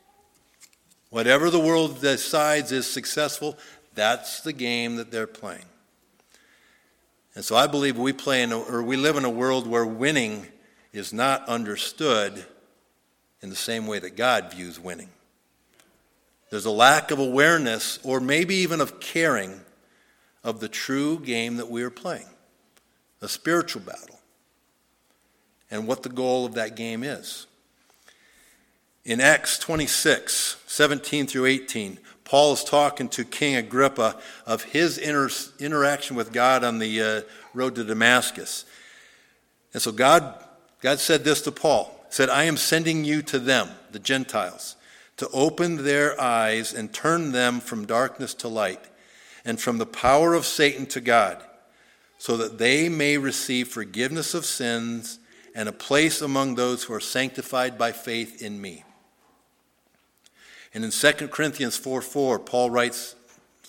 Whatever 1.12 1.52
the 1.52 1.60
world 1.60 2.02
decides 2.02 2.72
is 2.72 2.90
successful, 2.90 3.60
that's 3.94 4.42
the 4.42 4.54
game 4.54 4.96
that 4.96 5.12
they're 5.12 5.28
playing. 5.28 5.66
And 7.36 7.44
so 7.44 7.56
I 7.56 7.68
believe 7.68 7.98
we 7.98 8.14
play 8.14 8.42
in 8.42 8.52
a, 8.54 8.60
or 8.60 8.82
we 8.82 8.96
live 8.96 9.18
in 9.18 9.26
a 9.26 9.30
world 9.30 9.68
where 9.68 9.86
winning 9.86 10.48
is 10.94 11.12
not 11.12 11.48
understood 11.50 12.46
in 13.42 13.50
the 13.50 13.56
same 13.56 13.86
way 13.86 14.00
that 14.00 14.16
God 14.16 14.54
views 14.54 14.80
winning. 14.80 15.10
There's 16.50 16.66
a 16.66 16.72
lack 16.72 17.12
of 17.12 17.20
awareness 17.20 18.00
or 18.04 18.22
maybe 18.22 18.56
even 18.56 18.80
of 18.80 19.02
caring 19.02 19.60
of 20.44 20.62
the 20.62 20.70
true 20.70 21.20
game 21.20 21.58
that 21.58 21.70
we 21.70 21.84
are 21.84 21.90
playing, 21.90 22.28
a 23.22 23.28
spiritual 23.28 23.82
battle, 23.82 24.20
and 25.70 25.88
what 25.88 26.04
the 26.04 26.10
goal 26.10 26.46
of 26.46 26.54
that 26.54 26.76
game 26.76 27.04
is. 27.04 27.48
In 29.04 29.20
Acts 29.20 29.60
26, 29.60 30.58
17 30.66 31.28
through 31.28 31.46
18, 31.46 32.00
Paul 32.26 32.54
is 32.54 32.64
talking 32.64 33.08
to 33.10 33.24
King 33.24 33.56
Agrippa 33.56 34.20
of 34.46 34.64
his 34.64 34.98
inter- 34.98 35.30
interaction 35.60 36.16
with 36.16 36.34
God 36.34 36.64
on 36.64 36.80
the 36.80 37.02
uh, 37.02 37.22
road 37.54 37.76
to 37.76 37.84
Damascus. 37.84 38.66
And 39.74 39.82
so 39.82 39.92
God, 39.92 40.44
God 40.82 41.00
said 41.00 41.24
this 41.24 41.42
to 41.44 41.52
Paul 41.52 41.96
said, 42.16 42.30
I 42.30 42.46
am 42.46 42.56
sending 42.56 43.04
you 43.04 43.22
to 43.24 43.40
them, 43.40 43.70
the 43.92 44.00
Gentiles, 44.00 44.78
to 45.18 45.28
open 45.30 45.84
their 45.84 46.20
eyes 46.20 46.74
and 46.74 46.94
turn 46.94 47.34
them 47.34 47.60
from 47.60 47.86
darkness 47.86 48.34
to 48.36 48.48
light 48.48 48.80
and 49.44 49.60
from 49.60 49.80
the 49.80 49.86
power 49.86 50.34
of 50.34 50.46
Satan 50.46 50.86
to 50.88 51.02
God, 51.02 51.44
so 52.18 52.38
that 52.38 52.58
they 52.58 52.88
may 52.88 53.18
receive 53.18 53.68
forgiveness 53.68 54.34
of 54.34 54.46
sins 54.46 55.20
and 55.54 55.68
a 55.68 55.74
place 55.74 56.22
among 56.22 56.56
those 56.56 56.84
who 56.84 56.94
are 56.94 57.02
sanctified 57.02 57.78
by 57.78 57.92
faith 57.92 58.42
in 58.42 58.62
me. 58.62 58.86
And 60.76 60.84
in 60.84 60.92
2 60.92 61.30
Corinthians 61.30 61.78
4 61.78 62.02
4, 62.02 62.38
Paul 62.40 62.70
writes 62.70 63.16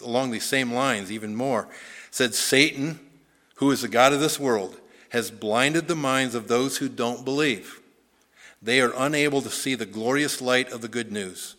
along 0.05 0.33
these 0.33 0.45
same 0.45 0.73
lines, 0.73 1.11
even 1.11 1.37
more, 1.37 1.69
said, 2.11 2.35
Satan, 2.35 2.99
who 3.57 3.71
is 3.71 3.83
the 3.83 3.88
God 3.88 4.12
of 4.12 4.21
this 4.21 4.40
world, 4.40 4.77
has 5.11 5.31
blinded 5.31 5.87
the 5.87 5.95
minds 5.95 6.35
of 6.35 6.49
those 6.49 6.79
who 6.79 6.88
don't 6.88 7.25
believe. 7.25 7.81
They 8.61 8.81
are 8.81 8.92
unable 8.97 9.40
to 9.42 9.51
see 9.51 9.77
the 9.77 9.87
glorious 9.87 10.42
light 10.42 10.73
of 10.73 10.81
the 10.81 10.88
good 10.88 11.12
news. 11.12 11.55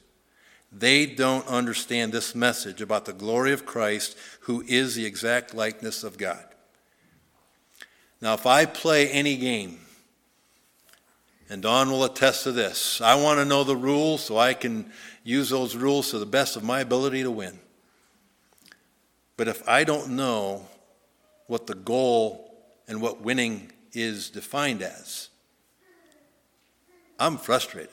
They 0.69 1.05
don't 1.05 1.47
understand 1.47 2.12
this 2.12 2.36
message 2.36 2.81
about 2.81 3.05
the 3.05 3.13
glory 3.13 3.53
of 3.53 3.65
Christ, 3.65 4.17
who 4.41 4.65
is 4.67 4.95
the 4.95 5.05
exact 5.05 5.55
likeness 5.55 6.03
of 6.03 6.17
God. 6.17 6.43
Now, 8.19 8.33
if 8.33 8.45
I 8.45 8.65
play 8.65 9.10
any 9.10 9.38
game 9.38 9.79
And 11.49 11.62
Don 11.62 11.89
will 11.89 12.03
attest 12.03 12.43
to 12.43 12.51
this. 12.51 12.99
I 12.99 13.15
want 13.15 13.39
to 13.39 13.45
know 13.45 13.63
the 13.63 13.75
rules 13.75 14.23
so 14.23 14.38
I 14.38 14.53
can 14.53 14.91
use 15.23 15.49
those 15.49 15.75
rules 15.75 16.12
to 16.12 16.19
the 16.19 16.25
best 16.25 16.55
of 16.55 16.63
my 16.63 16.81
ability 16.81 17.23
to 17.23 17.31
win. 17.31 17.60
But 19.38 19.47
if 19.47 19.67
I 19.67 19.83
don't 19.83 20.10
know 20.10 20.67
what 21.47 21.67
the 21.67 21.75
goal 21.75 22.53
and 22.88 23.01
what 23.01 23.21
winning 23.21 23.71
is 23.93 24.29
defined 24.29 24.81
as, 24.81 25.29
I'm 27.19 27.38
frustrated. 27.38 27.91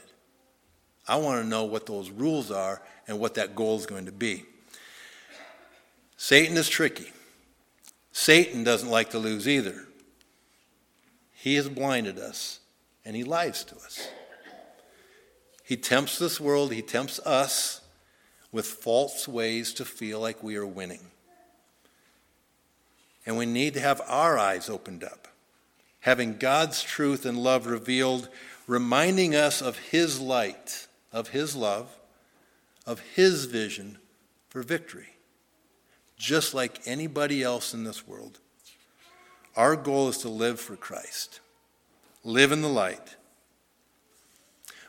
I 1.06 1.16
want 1.16 1.42
to 1.42 1.48
know 1.48 1.64
what 1.64 1.86
those 1.86 2.10
rules 2.10 2.50
are 2.50 2.82
and 3.06 3.18
what 3.20 3.34
that 3.34 3.54
goal 3.54 3.76
is 3.76 3.86
going 3.86 4.06
to 4.06 4.12
be. 4.12 4.44
Satan 6.16 6.56
is 6.56 6.68
tricky. 6.68 7.12
Satan 8.12 8.64
doesn't 8.64 8.88
like 8.88 9.10
to 9.10 9.18
lose 9.18 9.46
either. 9.46 9.86
He 11.32 11.56
has 11.56 11.68
blinded 11.68 12.18
us 12.18 12.60
and 13.04 13.14
he 13.14 13.24
lies 13.24 13.64
to 13.64 13.76
us. 13.76 14.08
He 15.62 15.76
tempts 15.76 16.18
this 16.18 16.40
world, 16.40 16.72
he 16.72 16.82
tempts 16.82 17.18
us 17.20 17.80
with 18.52 18.66
false 18.66 19.26
ways 19.26 19.74
to 19.74 19.84
feel 19.84 20.20
like 20.20 20.42
we 20.42 20.56
are 20.56 20.66
winning. 20.66 21.00
And 23.26 23.36
we 23.38 23.46
need 23.46 23.74
to 23.74 23.80
have 23.80 24.02
our 24.06 24.38
eyes 24.38 24.68
opened 24.68 25.02
up, 25.02 25.28
having 26.00 26.36
God's 26.36 26.82
truth 26.82 27.24
and 27.24 27.38
love 27.38 27.66
revealed, 27.66 28.28
reminding 28.66 29.34
us 29.34 29.62
of 29.62 29.78
his 29.78 30.20
light, 30.20 30.86
of 31.12 31.28
his 31.28 31.56
love, 31.56 31.96
of 32.86 33.00
his 33.00 33.46
vision 33.46 33.98
for 34.50 34.62
victory, 34.62 35.16
just 36.16 36.54
like 36.54 36.80
anybody 36.86 37.42
else 37.42 37.72
in 37.72 37.84
this 37.84 38.06
world. 38.06 38.38
Our 39.56 39.76
goal 39.76 40.08
is 40.08 40.18
to 40.18 40.28
live 40.28 40.60
for 40.60 40.76
Christ, 40.76 41.40
live 42.24 42.50
in 42.50 42.62
the 42.62 42.68
light 42.68 43.16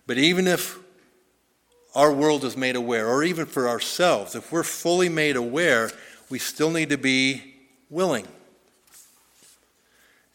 but 0.08 0.18
even 0.18 0.48
if 0.48 0.80
our 1.96 2.12
world 2.12 2.44
is 2.44 2.58
made 2.58 2.76
aware, 2.76 3.08
or 3.08 3.24
even 3.24 3.46
for 3.46 3.68
ourselves, 3.68 4.36
if 4.36 4.52
we're 4.52 4.64
fully 4.64 5.10
made 5.10 5.36
aware, 5.36 5.90
we 6.30 6.40
still 6.40 6.70
need 6.70 6.90
to 6.90 6.98
be 6.98 7.56
willing. 7.90 8.28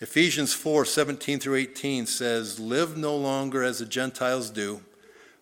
Ephesians 0.01 0.55
4 0.55 0.85
17 0.85 1.39
through 1.39 1.57
18 1.57 2.07
says, 2.07 2.59
Live 2.59 2.97
no 2.97 3.15
longer 3.15 3.63
as 3.63 3.79
the 3.79 3.85
Gentiles 3.85 4.51
do, 4.51 4.81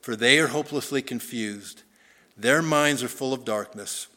for 0.01 0.17
they 0.17 0.39
are 0.41 0.49
hopelessly 0.49 1.01
confused. 1.01 1.83
Their 2.37 2.63
minds 2.63 3.03
are 3.03 3.09
full 3.09 3.33
of 3.33 3.45
darkness. 3.45 4.09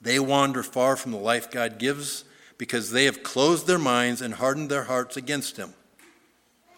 They 0.00 0.18
wander 0.18 0.62
far 0.62 0.96
from 0.96 1.12
the 1.12 1.18
life 1.18 1.50
God 1.50 1.78
gives 1.78 2.24
because 2.58 2.90
they 2.90 3.04
have 3.04 3.22
closed 3.22 3.66
their 3.66 3.78
minds 3.78 4.20
and 4.20 4.34
hardened 4.34 4.70
their 4.70 4.84
hearts 4.84 5.16
against 5.16 5.56
Him. 5.56 5.72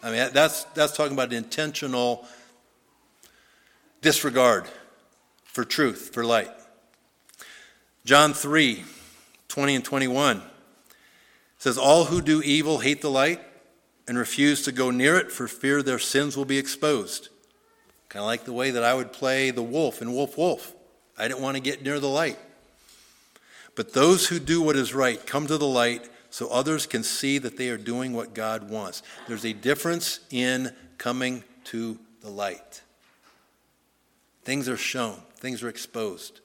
I 0.07 0.11
mean, 0.11 0.29
that's, 0.31 0.63
that's 0.73 0.95
talking 0.95 1.11
about 1.11 1.33
intentional 1.33 2.25
disregard 4.01 4.63
for 5.43 5.65
truth, 5.65 6.11
for 6.13 6.23
light. 6.23 6.49
John 8.05 8.33
3 8.33 8.85
20 9.49 9.75
and 9.75 9.83
21 9.83 10.43
says, 11.57 11.77
All 11.77 12.05
who 12.05 12.21
do 12.21 12.41
evil 12.41 12.79
hate 12.79 13.01
the 13.01 13.11
light 13.11 13.41
and 14.07 14.17
refuse 14.17 14.61
to 14.63 14.71
go 14.71 14.91
near 14.91 15.17
it 15.17 15.29
for 15.29 15.45
fear 15.45 15.83
their 15.83 15.99
sins 15.99 16.37
will 16.37 16.45
be 16.45 16.57
exposed. 16.57 17.27
Kind 18.07 18.21
of 18.21 18.27
like 18.27 18.45
the 18.45 18.53
way 18.53 18.71
that 18.71 18.83
I 18.83 18.93
would 18.93 19.11
play 19.11 19.51
the 19.51 19.61
wolf 19.61 20.01
in 20.01 20.13
Wolf 20.13 20.37
Wolf. 20.37 20.73
I 21.17 21.27
didn't 21.27 21.41
want 21.41 21.57
to 21.57 21.61
get 21.61 21.83
near 21.83 21.99
the 21.99 22.07
light. 22.07 22.39
But 23.75 23.91
those 23.91 24.27
who 24.27 24.39
do 24.39 24.61
what 24.61 24.77
is 24.77 24.93
right 24.93 25.25
come 25.25 25.47
to 25.47 25.57
the 25.57 25.67
light 25.67 26.07
so 26.29 26.47
others 26.49 26.85
can 26.85 27.03
see 27.03 27.37
that 27.37 27.57
they 27.57 27.69
are 27.69 27.77
doing 27.77 28.13
what 28.13 28.33
God 28.33 28.69
wants. 28.69 29.03
There's 29.27 29.45
a 29.45 29.53
difference 29.53 30.19
in 30.29 30.73
coming 30.97 31.43
to 31.65 31.97
the 32.21 32.29
light. 32.29 32.81
Things 34.43 34.69
are 34.69 34.77
shown, 34.77 35.19
things 35.37 35.63
are 35.63 35.69
exposed, 35.69 36.39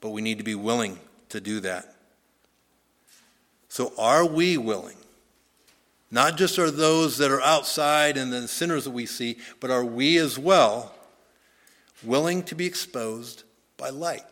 but 0.00 0.10
we 0.10 0.22
need 0.22 0.38
to 0.38 0.44
be 0.44 0.54
willing 0.54 0.98
to 1.28 1.40
do 1.40 1.60
that. 1.60 1.94
So, 3.68 3.92
are 3.98 4.24
we 4.24 4.56
willing? 4.56 4.96
Not 6.10 6.36
just 6.36 6.58
are 6.58 6.70
those 6.70 7.18
that 7.18 7.30
are 7.30 7.42
outside 7.42 8.16
and 8.16 8.32
the 8.32 8.48
sinners 8.48 8.84
that 8.84 8.92
we 8.92 9.04
see, 9.04 9.36
but 9.60 9.70
are 9.70 9.84
we 9.84 10.16
as 10.18 10.38
well 10.38 10.94
willing 12.02 12.42
to 12.44 12.54
be 12.54 12.64
exposed 12.64 13.44
by 13.76 13.90
light? 13.90 14.22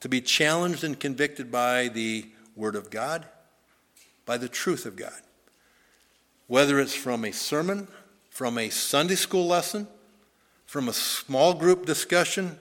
To 0.00 0.08
be 0.08 0.20
challenged 0.20 0.82
and 0.82 0.98
convicted 0.98 1.52
by 1.52 1.88
the 1.88 2.26
Word 2.56 2.74
of 2.74 2.90
God, 2.90 3.26
by 4.24 4.38
the 4.38 4.48
truth 4.48 4.86
of 4.86 4.96
God. 4.96 5.20
Whether 6.48 6.80
it's 6.80 6.94
from 6.94 7.24
a 7.24 7.32
sermon, 7.32 7.88
from 8.30 8.58
a 8.58 8.70
Sunday 8.70 9.14
school 9.14 9.46
lesson, 9.46 9.86
from 10.64 10.88
a 10.88 10.92
small 10.92 11.54
group 11.54 11.86
discussion, 11.86 12.58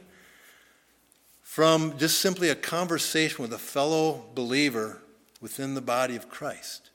from 1.42 1.98
just 1.98 2.20
simply 2.20 2.50
a 2.50 2.56
conversation 2.56 3.42
with 3.42 3.54
a 3.54 3.58
fellow 3.58 4.26
believer 4.36 5.02
within 5.42 5.74
the 5.74 5.82
body 5.82 6.16
of 6.16 6.30
Christ. 6.30 6.90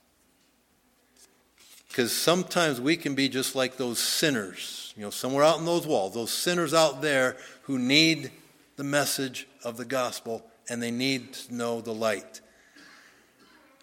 Because 1.89 2.13
sometimes 2.13 2.81
we 2.81 2.97
can 2.97 3.15
be 3.15 3.29
just 3.29 3.57
like 3.57 3.77
those 3.77 3.99
sinners, 3.99 4.95
you 4.97 5.03
know, 5.03 5.11
somewhere 5.11 5.45
out 5.45 5.59
in 5.59 5.65
those 5.65 5.87
walls, 5.87 6.15
those 6.15 6.31
sinners 6.31 6.73
out 6.73 7.03
there 7.03 7.37
who 7.63 7.79
need 7.79 8.31
the 8.77 8.85
message 8.85 9.49
of 9.65 9.77
the 9.77 9.85
gospel 9.85 10.47
and 10.69 10.83
they 10.83 10.91
need 10.91 11.33
to 11.33 11.55
know 11.55 11.81
the 11.81 11.93
light. 11.93 12.41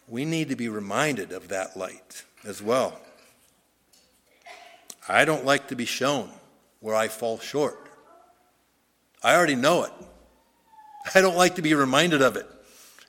We 0.08 0.26
need 0.26 0.50
to 0.50 0.56
be 0.56 0.70
reminded 0.70 1.32
of 1.32 1.50
that 1.50 1.76
light 1.76 2.24
as 2.46 2.62
well. 2.62 3.00
I 5.08 5.26
don't 5.26 5.46
like 5.46 5.67
to 5.70 5.76
be 5.76 5.86
shown 5.86 6.30
where 6.80 6.96
I 6.96 7.08
fall 7.08 7.39
short. 7.39 7.80
I 9.24 9.36
already 9.36 9.56
know 9.56 9.84
it. 9.84 9.91
I 11.15 11.22
don't 11.22 11.38
like 11.38 11.56
to 11.56 11.62
be 11.62 11.74
reminded 11.74 12.22
of 12.22 12.36
it. 12.36 12.48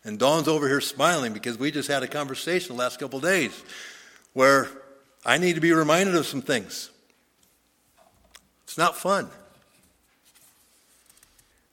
And 0.04 0.18
Dawn's 0.18 0.48
over 0.48 0.68
here 0.68 0.80
smiling 0.80 1.32
because 1.32 1.58
we 1.58 1.70
just 1.70 1.88
had 1.88 2.02
a 2.02 2.08
conversation 2.08 2.76
the 2.76 2.82
last 2.82 2.98
couple 2.98 3.20
days 3.20 3.62
where 4.32 4.68
I 5.24 5.38
need 5.38 5.54
to 5.54 5.60
be 5.60 5.72
reminded 5.72 6.14
of 6.14 6.26
some 6.26 6.42
things. 6.42 6.90
It's 8.64 8.78
not 8.78 8.96
fun. 8.96 9.28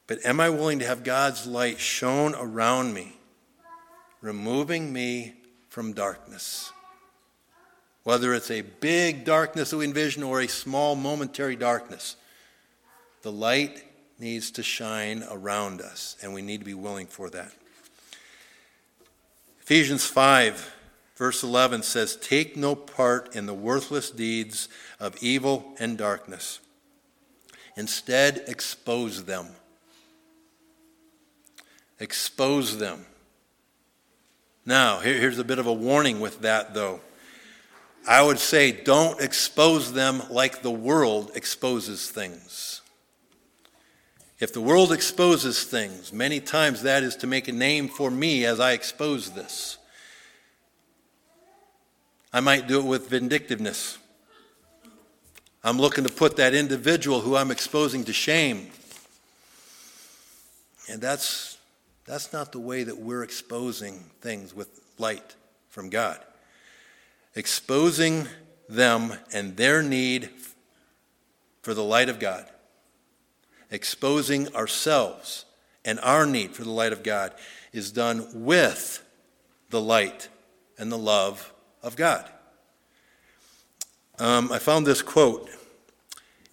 But 0.07 0.25
am 0.25 0.39
I 0.39 0.49
willing 0.49 0.79
to 0.79 0.85
have 0.85 1.03
God's 1.03 1.47
light 1.47 1.79
shone 1.79 2.35
around 2.35 2.93
me, 2.93 3.13
removing 4.25 4.91
me 4.91 5.35
from 5.69 5.93
darkness? 5.93 6.71
whether 8.05 8.35
it's 8.35 8.51
a 8.51 8.61
big 8.61 9.25
darkness 9.25 9.71
that 9.71 9.77
we 9.77 9.85
envision 9.85 10.21
or 10.21 10.39
a 10.39 10.47
small 10.47 10.95
momentary 10.95 11.55
darkness, 11.55 12.15
the 13.23 13.31
light 13.31 13.83
needs 14.19 14.51
to 14.51 14.61
shine 14.61 15.23
around 15.31 15.81
us, 15.81 16.15
and 16.21 16.31
we 16.31 16.43
need 16.43 16.59
to 16.59 16.65
be 16.65 16.75
willing 16.75 17.07
for 17.07 17.31
that. 17.31 17.51
Ephesians 19.59 20.05
5, 20.05 20.71
verse 21.15 21.41
11 21.41 21.81
says, 21.81 22.15
Take 22.15 22.55
no 22.55 22.75
part 22.75 23.35
in 23.35 23.47
the 23.47 23.55
worthless 23.55 24.11
deeds 24.11 24.69
of 24.99 25.17
evil 25.19 25.73
and 25.79 25.97
darkness. 25.97 26.59
Instead, 27.75 28.43
expose 28.47 29.25
them. 29.25 29.47
Expose 31.99 32.77
them. 32.77 33.03
Now, 34.65 34.99
here's 34.99 35.37
a 35.37 35.43
bit 35.43 35.59
of 35.59 35.67
a 35.67 35.73
warning 35.73 36.19
with 36.19 36.41
that, 36.41 36.73
though. 36.73 36.99
I 38.07 38.21
would 38.21 38.39
say 38.39 38.71
don't 38.71 39.21
expose 39.21 39.93
them 39.93 40.23
like 40.29 40.61
the 40.61 40.71
world 40.71 41.31
exposes 41.35 42.09
things. 42.09 42.81
If 44.39 44.53
the 44.53 44.61
world 44.61 44.91
exposes 44.91 45.63
things, 45.63 46.11
many 46.11 46.39
times 46.39 46.81
that 46.81 47.03
is 47.03 47.15
to 47.17 47.27
make 47.27 47.47
a 47.47 47.51
name 47.51 47.87
for 47.87 48.11
me 48.11 48.45
as 48.45 48.59
I 48.59 48.73
expose 48.73 49.31
this. 49.31 49.77
I 52.33 52.41
might 52.41 52.67
do 52.67 52.79
it 52.79 52.85
with 52.85 53.09
vindictiveness. 53.09 53.97
I'm 55.63 55.79
looking 55.79 56.03
to 56.03 56.11
put 56.11 56.35
that 56.35 56.53
individual 56.53 57.21
who 57.21 57.35
I'm 57.35 57.49
exposing 57.49 58.03
to 58.03 58.13
shame. 58.13 58.69
And 60.89 61.01
that's, 61.01 61.54
that's 62.05 62.31
not 62.31 62.51
the 62.51 62.59
way 62.59 62.83
that 62.83 62.99
we're 62.99 63.23
exposing 63.23 64.05
things 64.21 64.53
with 64.53 64.79
light 64.97 65.35
from 65.69 65.89
God. 65.89 66.19
Exposing 67.35 68.27
them 68.69 69.13
and 69.33 69.57
their 69.57 69.83
need 69.83 70.29
for 71.61 71.73
the 71.73 71.83
light 71.83 72.09
of 72.09 72.19
God, 72.19 72.45
exposing 73.71 74.53
ourselves 74.55 75.45
and 75.83 75.99
our 76.01 76.25
need 76.25 76.55
for 76.55 76.63
the 76.63 76.71
light 76.71 76.93
of 76.93 77.03
God 77.03 77.33
is 77.73 77.91
done 77.91 78.27
with 78.33 79.03
the 79.69 79.81
light 79.81 80.29
and 80.77 80.91
the 80.91 80.97
love 80.97 81.53
of 81.81 81.95
God. 81.95 82.29
Um, 84.17 84.51
I 84.51 84.59
found 84.59 84.87
this 84.87 85.01
quote 85.01 85.49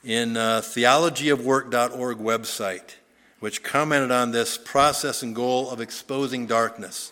in 0.02 0.36
uh, 0.36 0.60
theologyofwork.org 0.62 2.18
website, 2.18 2.96
which 3.42 3.64
commented 3.64 4.12
on 4.12 4.30
this 4.30 4.56
process 4.56 5.20
and 5.20 5.34
goal 5.34 5.68
of 5.68 5.80
exposing 5.80 6.46
darkness. 6.46 7.10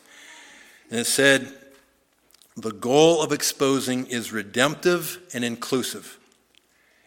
And 0.89 1.01
it 1.01 1.07
said, 1.07 1.53
the 2.57 2.71
goal 2.71 3.21
of 3.21 3.33
exposing 3.33 4.07
is 4.07 4.31
redemptive 4.31 5.19
and 5.35 5.45
inclusive. 5.45 6.21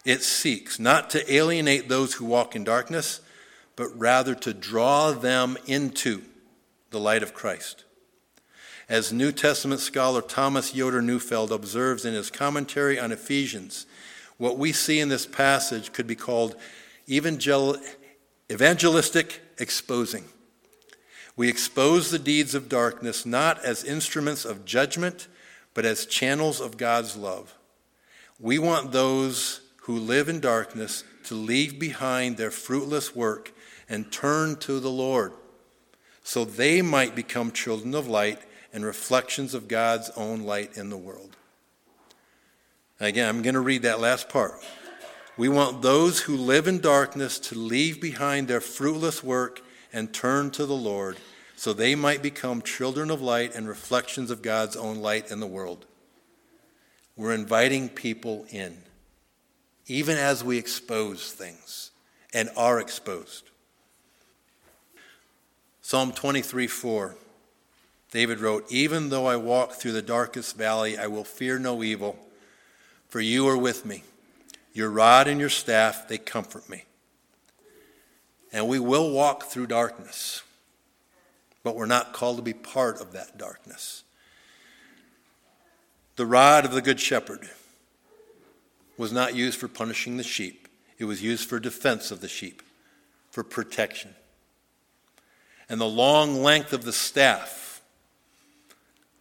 It 0.04 0.24
seeks 0.24 0.78
not 0.78 1.10
to 1.12 1.34
alienate 1.34 1.88
those 1.88 2.16
who 2.16 2.26
walk 2.26 2.54
in 2.54 2.66
darkness, 2.66 3.22
but 3.78 3.98
rather 3.98 4.36
to 4.36 4.54
draw 4.54 5.14
them 5.14 5.58
into 5.68 6.24
the 6.90 7.00
light 7.00 7.24
of 7.24 7.34
Christ. 7.34 7.86
As 8.90 9.14
New 9.14 9.32
Testament 9.32 9.80
scholar 9.80 10.22
Thomas 10.22 10.76
Yoder 10.76 11.02
Neufeld 11.02 11.54
observes 11.54 12.04
in 12.04 12.14
his 12.14 12.30
commentary 12.30 13.00
on 13.00 13.14
Ephesians, 13.14 13.86
what 14.38 14.58
we 14.58 14.74
see 14.74 15.00
in 15.00 15.08
this 15.08 15.26
passage 15.26 15.94
could 15.94 16.08
be 16.08 16.16
called 16.16 16.58
evangel- 17.08 17.80
evangelistic 18.54 19.42
exposing. 19.58 20.26
We 21.36 21.50
expose 21.50 22.12
the 22.12 22.20
deeds 22.20 22.54
of 22.54 22.70
darkness 22.70 23.26
not 23.26 23.64
as 23.66 23.84
instruments 23.84 24.46
of 24.46 24.66
judgment, 24.66 25.28
but 25.74 25.86
as 25.86 26.06
channels 26.06 26.62
of 26.62 26.78
God's 26.78 27.18
love. 27.18 27.56
We 28.40 28.60
want 28.60 28.92
those 28.92 29.62
who 29.82 29.98
live 29.98 30.30
in 30.30 30.40
darkness 30.40 31.04
to 31.26 31.36
leave 31.36 31.80
behind 31.80 32.38
their 32.38 32.52
fruitless 32.52 33.16
work 33.16 33.52
and 33.90 34.12
turn 34.12 34.56
to 34.58 34.80
the 34.80 34.92
Lord, 34.92 35.34
so 36.24 36.46
they 36.46 36.82
might 36.82 37.16
become 37.16 37.52
children 37.52 37.96
of 37.96 38.08
light 38.08 38.40
and 38.72 38.86
reflections 38.86 39.54
of 39.54 39.68
God's 39.68 40.10
own 40.12 40.42
light 40.42 40.78
in 40.78 40.90
the 40.90 40.98
world. 40.98 41.36
Again, 43.00 43.28
I'm 43.28 43.42
going 43.42 43.56
to 43.56 43.62
read 43.62 43.82
that 43.82 44.00
last 44.00 44.30
part. 44.30 44.54
We 45.36 45.50
want 45.50 45.82
those 45.82 46.22
who 46.22 46.38
live 46.38 46.68
in 46.68 46.80
darkness 46.80 47.40
to 47.40 47.56
leave 47.56 48.00
behind 48.00 48.48
their 48.48 48.62
fruitless 48.62 49.24
work 49.24 49.62
and 49.92 50.14
turn 50.14 50.52
to 50.52 50.66
the 50.66 50.76
Lord, 50.76 51.18
so 51.56 51.74
they 51.74 51.96
might 51.96 52.22
become 52.22 52.62
children 52.62 53.10
of 53.10 53.22
light 53.22 53.56
and 53.56 53.68
reflections 53.68 54.30
of 54.30 54.44
God's 54.44 54.76
own 54.76 54.98
light 54.98 55.32
in 55.32 55.40
the 55.40 55.48
world. 55.48 55.86
We're 57.16 57.34
inviting 57.34 57.90
people 57.90 58.46
in, 58.50 58.78
even 59.88 60.18
as 60.18 60.44
we 60.44 60.58
expose 60.58 61.32
things 61.32 61.92
and 62.32 62.50
are 62.56 62.80
exposed. 62.80 63.50
Psalm 65.82 66.12
23 66.12 66.68
4. 66.68 67.16
David 68.12 68.40
wrote, 68.40 68.72
Even 68.72 69.10
though 69.10 69.26
I 69.26 69.36
walk 69.38 69.74
through 69.74 69.94
the 69.94 70.02
darkest 70.04 70.56
valley, 70.56 70.98
I 70.98 71.08
will 71.08 71.24
fear 71.24 71.58
no 71.58 71.82
evil, 71.82 72.18
for 73.10 73.20
you 73.20 73.48
are 73.48 73.58
with 73.58 73.84
me. 73.84 74.04
Your 74.74 74.90
rod 74.90 75.28
and 75.28 75.40
your 75.40 75.50
staff, 75.50 76.08
they 76.08 76.18
comfort 76.18 76.68
me. 76.68 76.86
And 78.52 78.68
we 78.68 78.80
will 78.80 79.12
walk 79.12 79.44
through 79.44 79.68
darkness, 79.68 80.44
but 81.64 81.76
we're 81.76 81.86
not 81.86 82.14
called 82.14 82.38
to 82.38 82.44
be 82.44 82.54
part 82.54 83.00
of 83.00 83.14
that 83.14 83.38
darkness. 83.38 84.04
The 86.16 86.26
rod 86.26 86.66
of 86.66 86.72
the 86.72 86.82
Good 86.82 87.00
Shepherd 87.00 87.50
was 88.98 89.12
not 89.12 89.36
used 89.36 89.60
for 89.60 89.68
punishing 89.68 90.18
the 90.18 90.24
sheep, 90.24 90.68
it 91.00 91.06
was 91.06 91.24
used 91.24 91.50
for 91.50 91.60
defense 91.60 92.12
of 92.12 92.22
the 92.22 92.28
sheep, 92.28 92.62
for 93.32 93.44
protection. 93.44 94.14
And 95.68 95.82
the 95.82 95.86
long 95.86 96.44
length 96.44 96.74
of 96.74 96.84
the 96.84 96.94
staff 96.94 97.82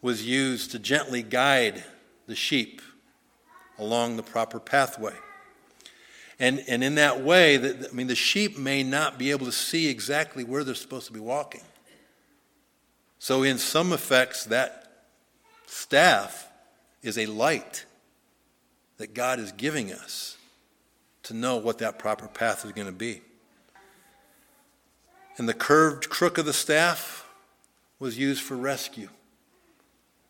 was 0.02 0.26
used 0.26 0.72
to 0.72 0.78
gently 0.78 1.22
guide 1.22 1.84
the 2.26 2.34
sheep 2.34 2.82
along 3.78 4.16
the 4.16 4.22
proper 4.22 4.60
pathway. 4.60 5.14
And, 6.42 6.64
and 6.66 6.82
in 6.82 6.96
that 6.96 7.22
way, 7.22 7.56
I 7.56 7.92
mean, 7.92 8.08
the 8.08 8.16
sheep 8.16 8.58
may 8.58 8.82
not 8.82 9.16
be 9.16 9.30
able 9.30 9.46
to 9.46 9.52
see 9.52 9.86
exactly 9.86 10.42
where 10.42 10.64
they're 10.64 10.74
supposed 10.74 11.06
to 11.06 11.12
be 11.12 11.20
walking. 11.20 11.62
So, 13.20 13.44
in 13.44 13.58
some 13.58 13.92
effects, 13.92 14.46
that 14.46 15.04
staff 15.66 16.48
is 17.00 17.16
a 17.16 17.26
light 17.26 17.84
that 18.96 19.14
God 19.14 19.38
is 19.38 19.52
giving 19.52 19.92
us 19.92 20.36
to 21.22 21.34
know 21.34 21.58
what 21.58 21.78
that 21.78 22.00
proper 22.00 22.26
path 22.26 22.64
is 22.64 22.72
going 22.72 22.88
to 22.88 22.92
be. 22.92 23.22
And 25.38 25.48
the 25.48 25.54
curved 25.54 26.10
crook 26.10 26.38
of 26.38 26.44
the 26.44 26.52
staff 26.52 27.24
was 28.00 28.18
used 28.18 28.42
for 28.42 28.56
rescue. 28.56 29.08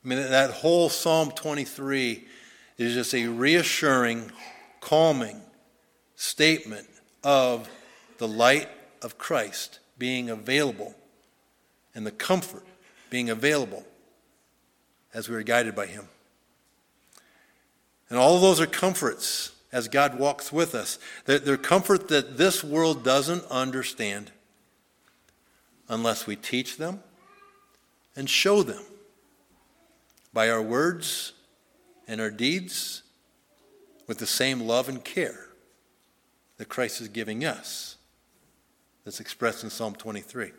I 0.05 0.09
mean, 0.09 0.19
that 0.19 0.51
whole 0.51 0.91
Psalm 0.91 1.31
23 1.31 2.27
is 2.77 2.93
just 2.93 3.15
a 3.15 3.29
reassuring, 3.29 4.31
calming 4.83 5.41
statement 6.23 6.87
of 7.25 7.69
the 8.19 8.29
light 8.29 8.69
of 9.03 9.19
Christ 9.19 9.81
being 9.99 10.31
available 10.31 10.95
and 11.97 12.07
the 12.07 12.13
comfort 12.13 12.65
being 13.11 13.29
available 13.29 13.85
as 15.13 15.29
we 15.29 15.35
are 15.35 15.43
guided 15.43 15.75
by 15.75 15.87
Him. 15.87 16.05
And 18.09 18.19
all 18.19 18.37
of 18.37 18.41
those 18.41 18.61
are 18.61 18.67
comforts 18.67 19.51
as 19.73 19.89
God 19.89 20.17
walks 20.17 20.53
with 20.53 20.77
us. 20.77 20.99
They're, 21.25 21.41
they're 21.41 21.57
comfort 21.57 22.07
that 22.09 22.39
this 22.39 22.63
world 22.63 23.03
doesn't 23.03 23.45
understand 23.51 24.31
unless 25.89 26.27
we 26.27 26.37
teach 26.37 26.77
them 26.77 27.03
and 28.15 28.31
show 28.31 28.63
them 28.63 28.85
by 30.33 30.49
our 30.49 30.63
words 30.63 31.33
and 32.07 32.21
our 32.21 32.31
deeds 32.31 33.03
with 34.07 34.19
the 34.19 34.27
same 34.27 34.61
love 34.61 34.89
and 34.89 35.05
care 35.05 35.49
that 36.59 36.69
Christ 36.69 37.01
is 37.01 37.09
giving 37.09 37.45
us. 37.45 37.97
That's 39.05 39.21
expressed 39.21 39.65
in 39.65 39.71
Psalm 39.71 39.95
23. 39.95 40.53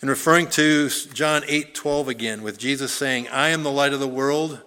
And 0.00 0.10
referring 0.10 0.48
to 0.50 0.88
John 1.14 1.42
8 1.46 1.74
12 1.74 2.08
again, 2.08 2.42
with 2.42 2.58
Jesus 2.58 2.92
saying, 2.92 3.28
I 3.28 3.48
am 3.50 3.62
the 3.62 3.70
light 3.70 3.92
of 3.92 4.00
the 4.00 4.08
world. 4.08 4.60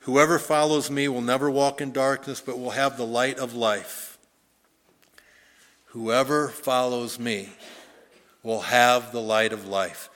Whoever 0.00 0.38
follows 0.38 0.90
me 0.90 1.08
will 1.08 1.22
never 1.22 1.50
walk 1.50 1.80
in 1.80 1.90
darkness, 1.90 2.42
but 2.42 2.58
will 2.58 2.70
have 2.70 2.98
the 2.98 3.06
light 3.06 3.38
of 3.38 3.54
life. 3.54 4.18
Whoever 5.86 6.48
follows 6.48 7.18
me 7.18 7.48
will 8.42 8.60
have 8.60 9.12
the 9.12 9.22
light 9.22 9.54
of 9.54 9.66
life. 9.66 10.10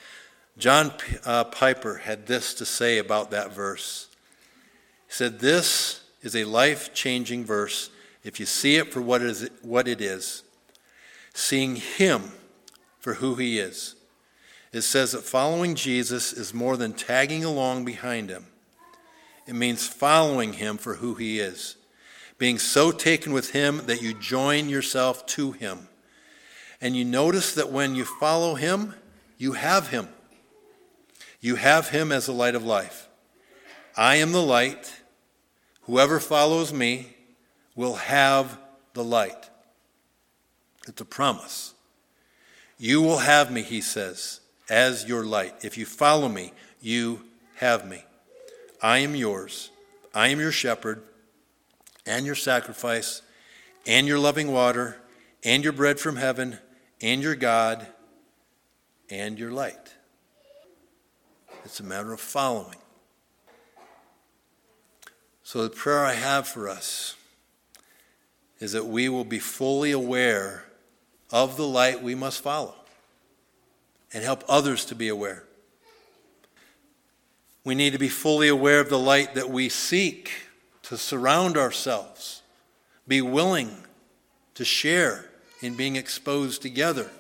John 0.59 0.93
uh, 1.25 1.45
Piper 1.45 1.97
had 1.97 2.27
this 2.27 2.53
to 2.55 2.67
say 2.67 2.99
about 2.99 3.31
that 3.31 3.55
verse. 3.55 4.09
He 5.07 5.15
said, 5.15 5.39
This 5.39 6.03
is 6.21 6.37
a 6.37 6.45
life 6.45 6.93
changing 6.93 7.45
verse 7.45 7.91
if 8.25 8.41
you 8.41 8.47
see 8.47 8.77
it 8.77 8.93
for 8.93 9.01
what 9.01 9.23
it, 9.23 10.01
is, 10.01 10.43
seeing 11.35 11.77
Him 11.77 12.33
for 12.99 13.15
who 13.15 13.37
He 13.37 13.59
is. 13.59 13.95
It 14.73 14.83
says 14.83 15.13
that 15.13 15.23
following 15.23 15.75
Jesus 15.75 16.33
is 16.33 16.53
more 16.53 16.77
than 16.77 16.93
tagging 16.93 17.45
along 17.45 17.85
behind 17.85 18.31
Him, 18.31 18.47
it 19.47 19.55
means 19.55 19.87
following 19.87 20.55
Him 20.55 20.77
for 20.77 20.95
who 20.97 21.15
He 21.15 21.39
is, 21.41 21.77
being 22.37 22.59
so 22.59 22.93
taken 22.93 23.33
with 23.33 23.53
Him 23.53 23.87
that 23.87 24.03
you 24.03 24.13
join 24.15 24.69
yourself 24.69 25.25
to 25.27 25.53
Him. 25.53 25.89
And 26.81 26.97
you 26.97 27.05
notice 27.05 27.55
that 27.55 27.73
when 27.73 27.95
you 27.95 28.05
follow 28.05 28.55
Him, 28.55 28.95
you 29.37 29.53
have 29.53 29.89
Him. 29.89 30.09
You 31.41 31.57
have 31.57 31.89
Him 31.89 32.13
as 32.13 32.27
the 32.27 32.33
light 32.33 32.55
of 32.55 32.65
life. 32.65 33.09
I 33.97 34.17
am 34.17 34.33
the 34.33 34.43
light. 34.43 34.95
Whoever 35.83 36.21
follows 36.21 36.73
me 36.73 37.17
will 37.79 37.95
have 37.95 38.59
the 38.93 39.05
light. 39.05 39.51
It's 40.89 41.01
a 41.01 41.05
promise. 41.05 41.75
You 42.77 43.01
will 43.03 43.19
have 43.19 43.53
me, 43.53 43.63
he 43.63 43.81
says, 43.81 44.41
as 44.69 45.07
your 45.07 45.25
light. 45.25 45.65
If 45.65 45.79
you 45.79 45.87
follow 45.87 46.29
me, 46.29 46.53
you 46.81 47.23
have 47.55 47.89
me. 47.89 48.03
I 48.83 48.99
am 48.99 49.15
yours. 49.15 49.71
I 50.13 50.27
am 50.29 50.41
your 50.41 50.51
shepherd, 50.51 51.03
and 52.05 52.27
your 52.27 52.35
sacrifice, 52.35 53.23
and 53.87 54.09
your 54.09 54.19
loving 54.19 54.51
water, 54.51 54.97
and 55.45 55.63
your 55.63 55.73
bread 55.73 56.01
from 56.01 56.17
heaven, 56.17 56.59
and 57.01 57.23
your 57.23 57.37
God, 57.37 57.87
and 59.09 59.39
your 59.39 59.53
light. 59.53 59.95
It's 61.65 61.79
a 61.79 61.85
matter 61.85 62.13
of 62.13 62.19
following. 62.19 62.79
So, 65.45 65.63
the 65.63 65.71
prayer 65.71 66.05
I 66.05 66.15
have 66.15 66.49
for 66.49 66.69
us 66.69 67.15
is 68.61 68.73
that 68.73 68.87
we 68.87 69.09
will 69.09 69.25
be 69.25 69.39
fully 69.39 69.93
aware 69.93 70.65
of 71.31 71.57
the 71.57 71.67
light 71.67 72.03
we 72.03 72.15
must 72.15 72.43
follow 72.43 72.75
and 74.13 74.25
help 74.25 74.43
others 74.49 74.85
to 74.87 74.95
be 74.95 75.09
aware. 75.09 75.45
We 77.65 77.75
need 77.75 77.93
to 77.93 77.99
be 77.99 78.09
fully 78.09 78.49
aware 78.49 78.81
of 78.81 78.89
the 78.89 78.99
light 78.99 79.35
that 79.35 79.51
we 79.51 79.69
seek 79.69 80.31
to 80.85 80.97
surround 80.97 81.57
ourselves, 81.57 82.43
be 83.07 83.21
willing 83.21 83.77
to 84.55 84.65
share 84.65 85.27
in 85.61 85.75
being 85.75 85.97
exposed 85.97 86.63
together, 86.63 87.11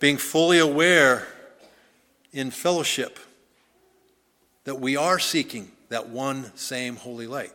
being 0.00 0.16
fully 0.16 0.58
aware 0.58 1.26
in 2.32 2.50
fellowship 2.50 3.18
that 4.64 4.80
we 4.80 4.96
are 4.96 5.18
seeking 5.18 5.70
that 5.90 6.08
one 6.08 6.50
same 6.56 6.96
holy 6.96 7.26
light 7.26 7.52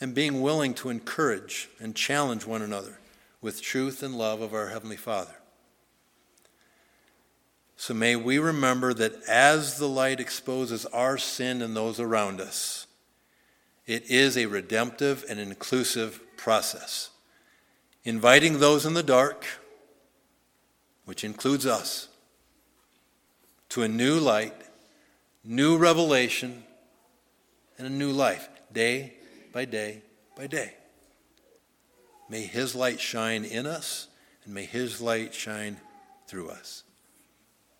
and 0.00 0.14
being 0.14 0.40
willing 0.40 0.72
to 0.74 0.88
encourage 0.88 1.68
and 1.78 1.94
challenge 1.94 2.46
one 2.46 2.62
another 2.62 2.98
with 3.40 3.60
truth 3.60 4.02
and 4.02 4.16
love 4.16 4.40
of 4.40 4.54
our 4.54 4.68
Heavenly 4.68 4.96
Father. 4.96 5.34
So 7.76 7.94
may 7.94 8.16
we 8.16 8.38
remember 8.38 8.92
that 8.94 9.22
as 9.28 9.78
the 9.78 9.88
light 9.88 10.20
exposes 10.20 10.84
our 10.86 11.16
sin 11.16 11.62
and 11.62 11.74
those 11.74 11.98
around 11.98 12.40
us, 12.40 12.86
It 13.86 14.08
is 14.10 14.36
a 14.36 14.46
redemptive 14.46 15.24
and 15.28 15.40
inclusive 15.40 16.20
process, 16.36 17.10
inviting 18.04 18.60
those 18.60 18.86
in 18.86 18.94
the 18.94 19.02
dark, 19.02 19.44
which 21.06 21.24
includes 21.24 21.66
us, 21.66 22.08
to 23.70 23.82
a 23.82 23.88
new 23.88 24.18
light, 24.20 24.54
new 25.42 25.76
revelation, 25.76 26.62
and 27.78 27.86
a 27.86 27.90
new 27.90 28.12
life, 28.12 28.48
day 28.72 29.14
by 29.52 29.64
day 29.64 30.02
by 30.36 30.46
day. 30.46 30.74
May 32.28 32.42
His 32.42 32.74
light 32.74 33.00
shine 33.00 33.44
in 33.44 33.66
us, 33.66 34.08
and 34.44 34.54
may 34.54 34.64
His 34.64 35.00
light 35.00 35.34
shine 35.34 35.76
through 36.26 36.50
us. 36.50 36.84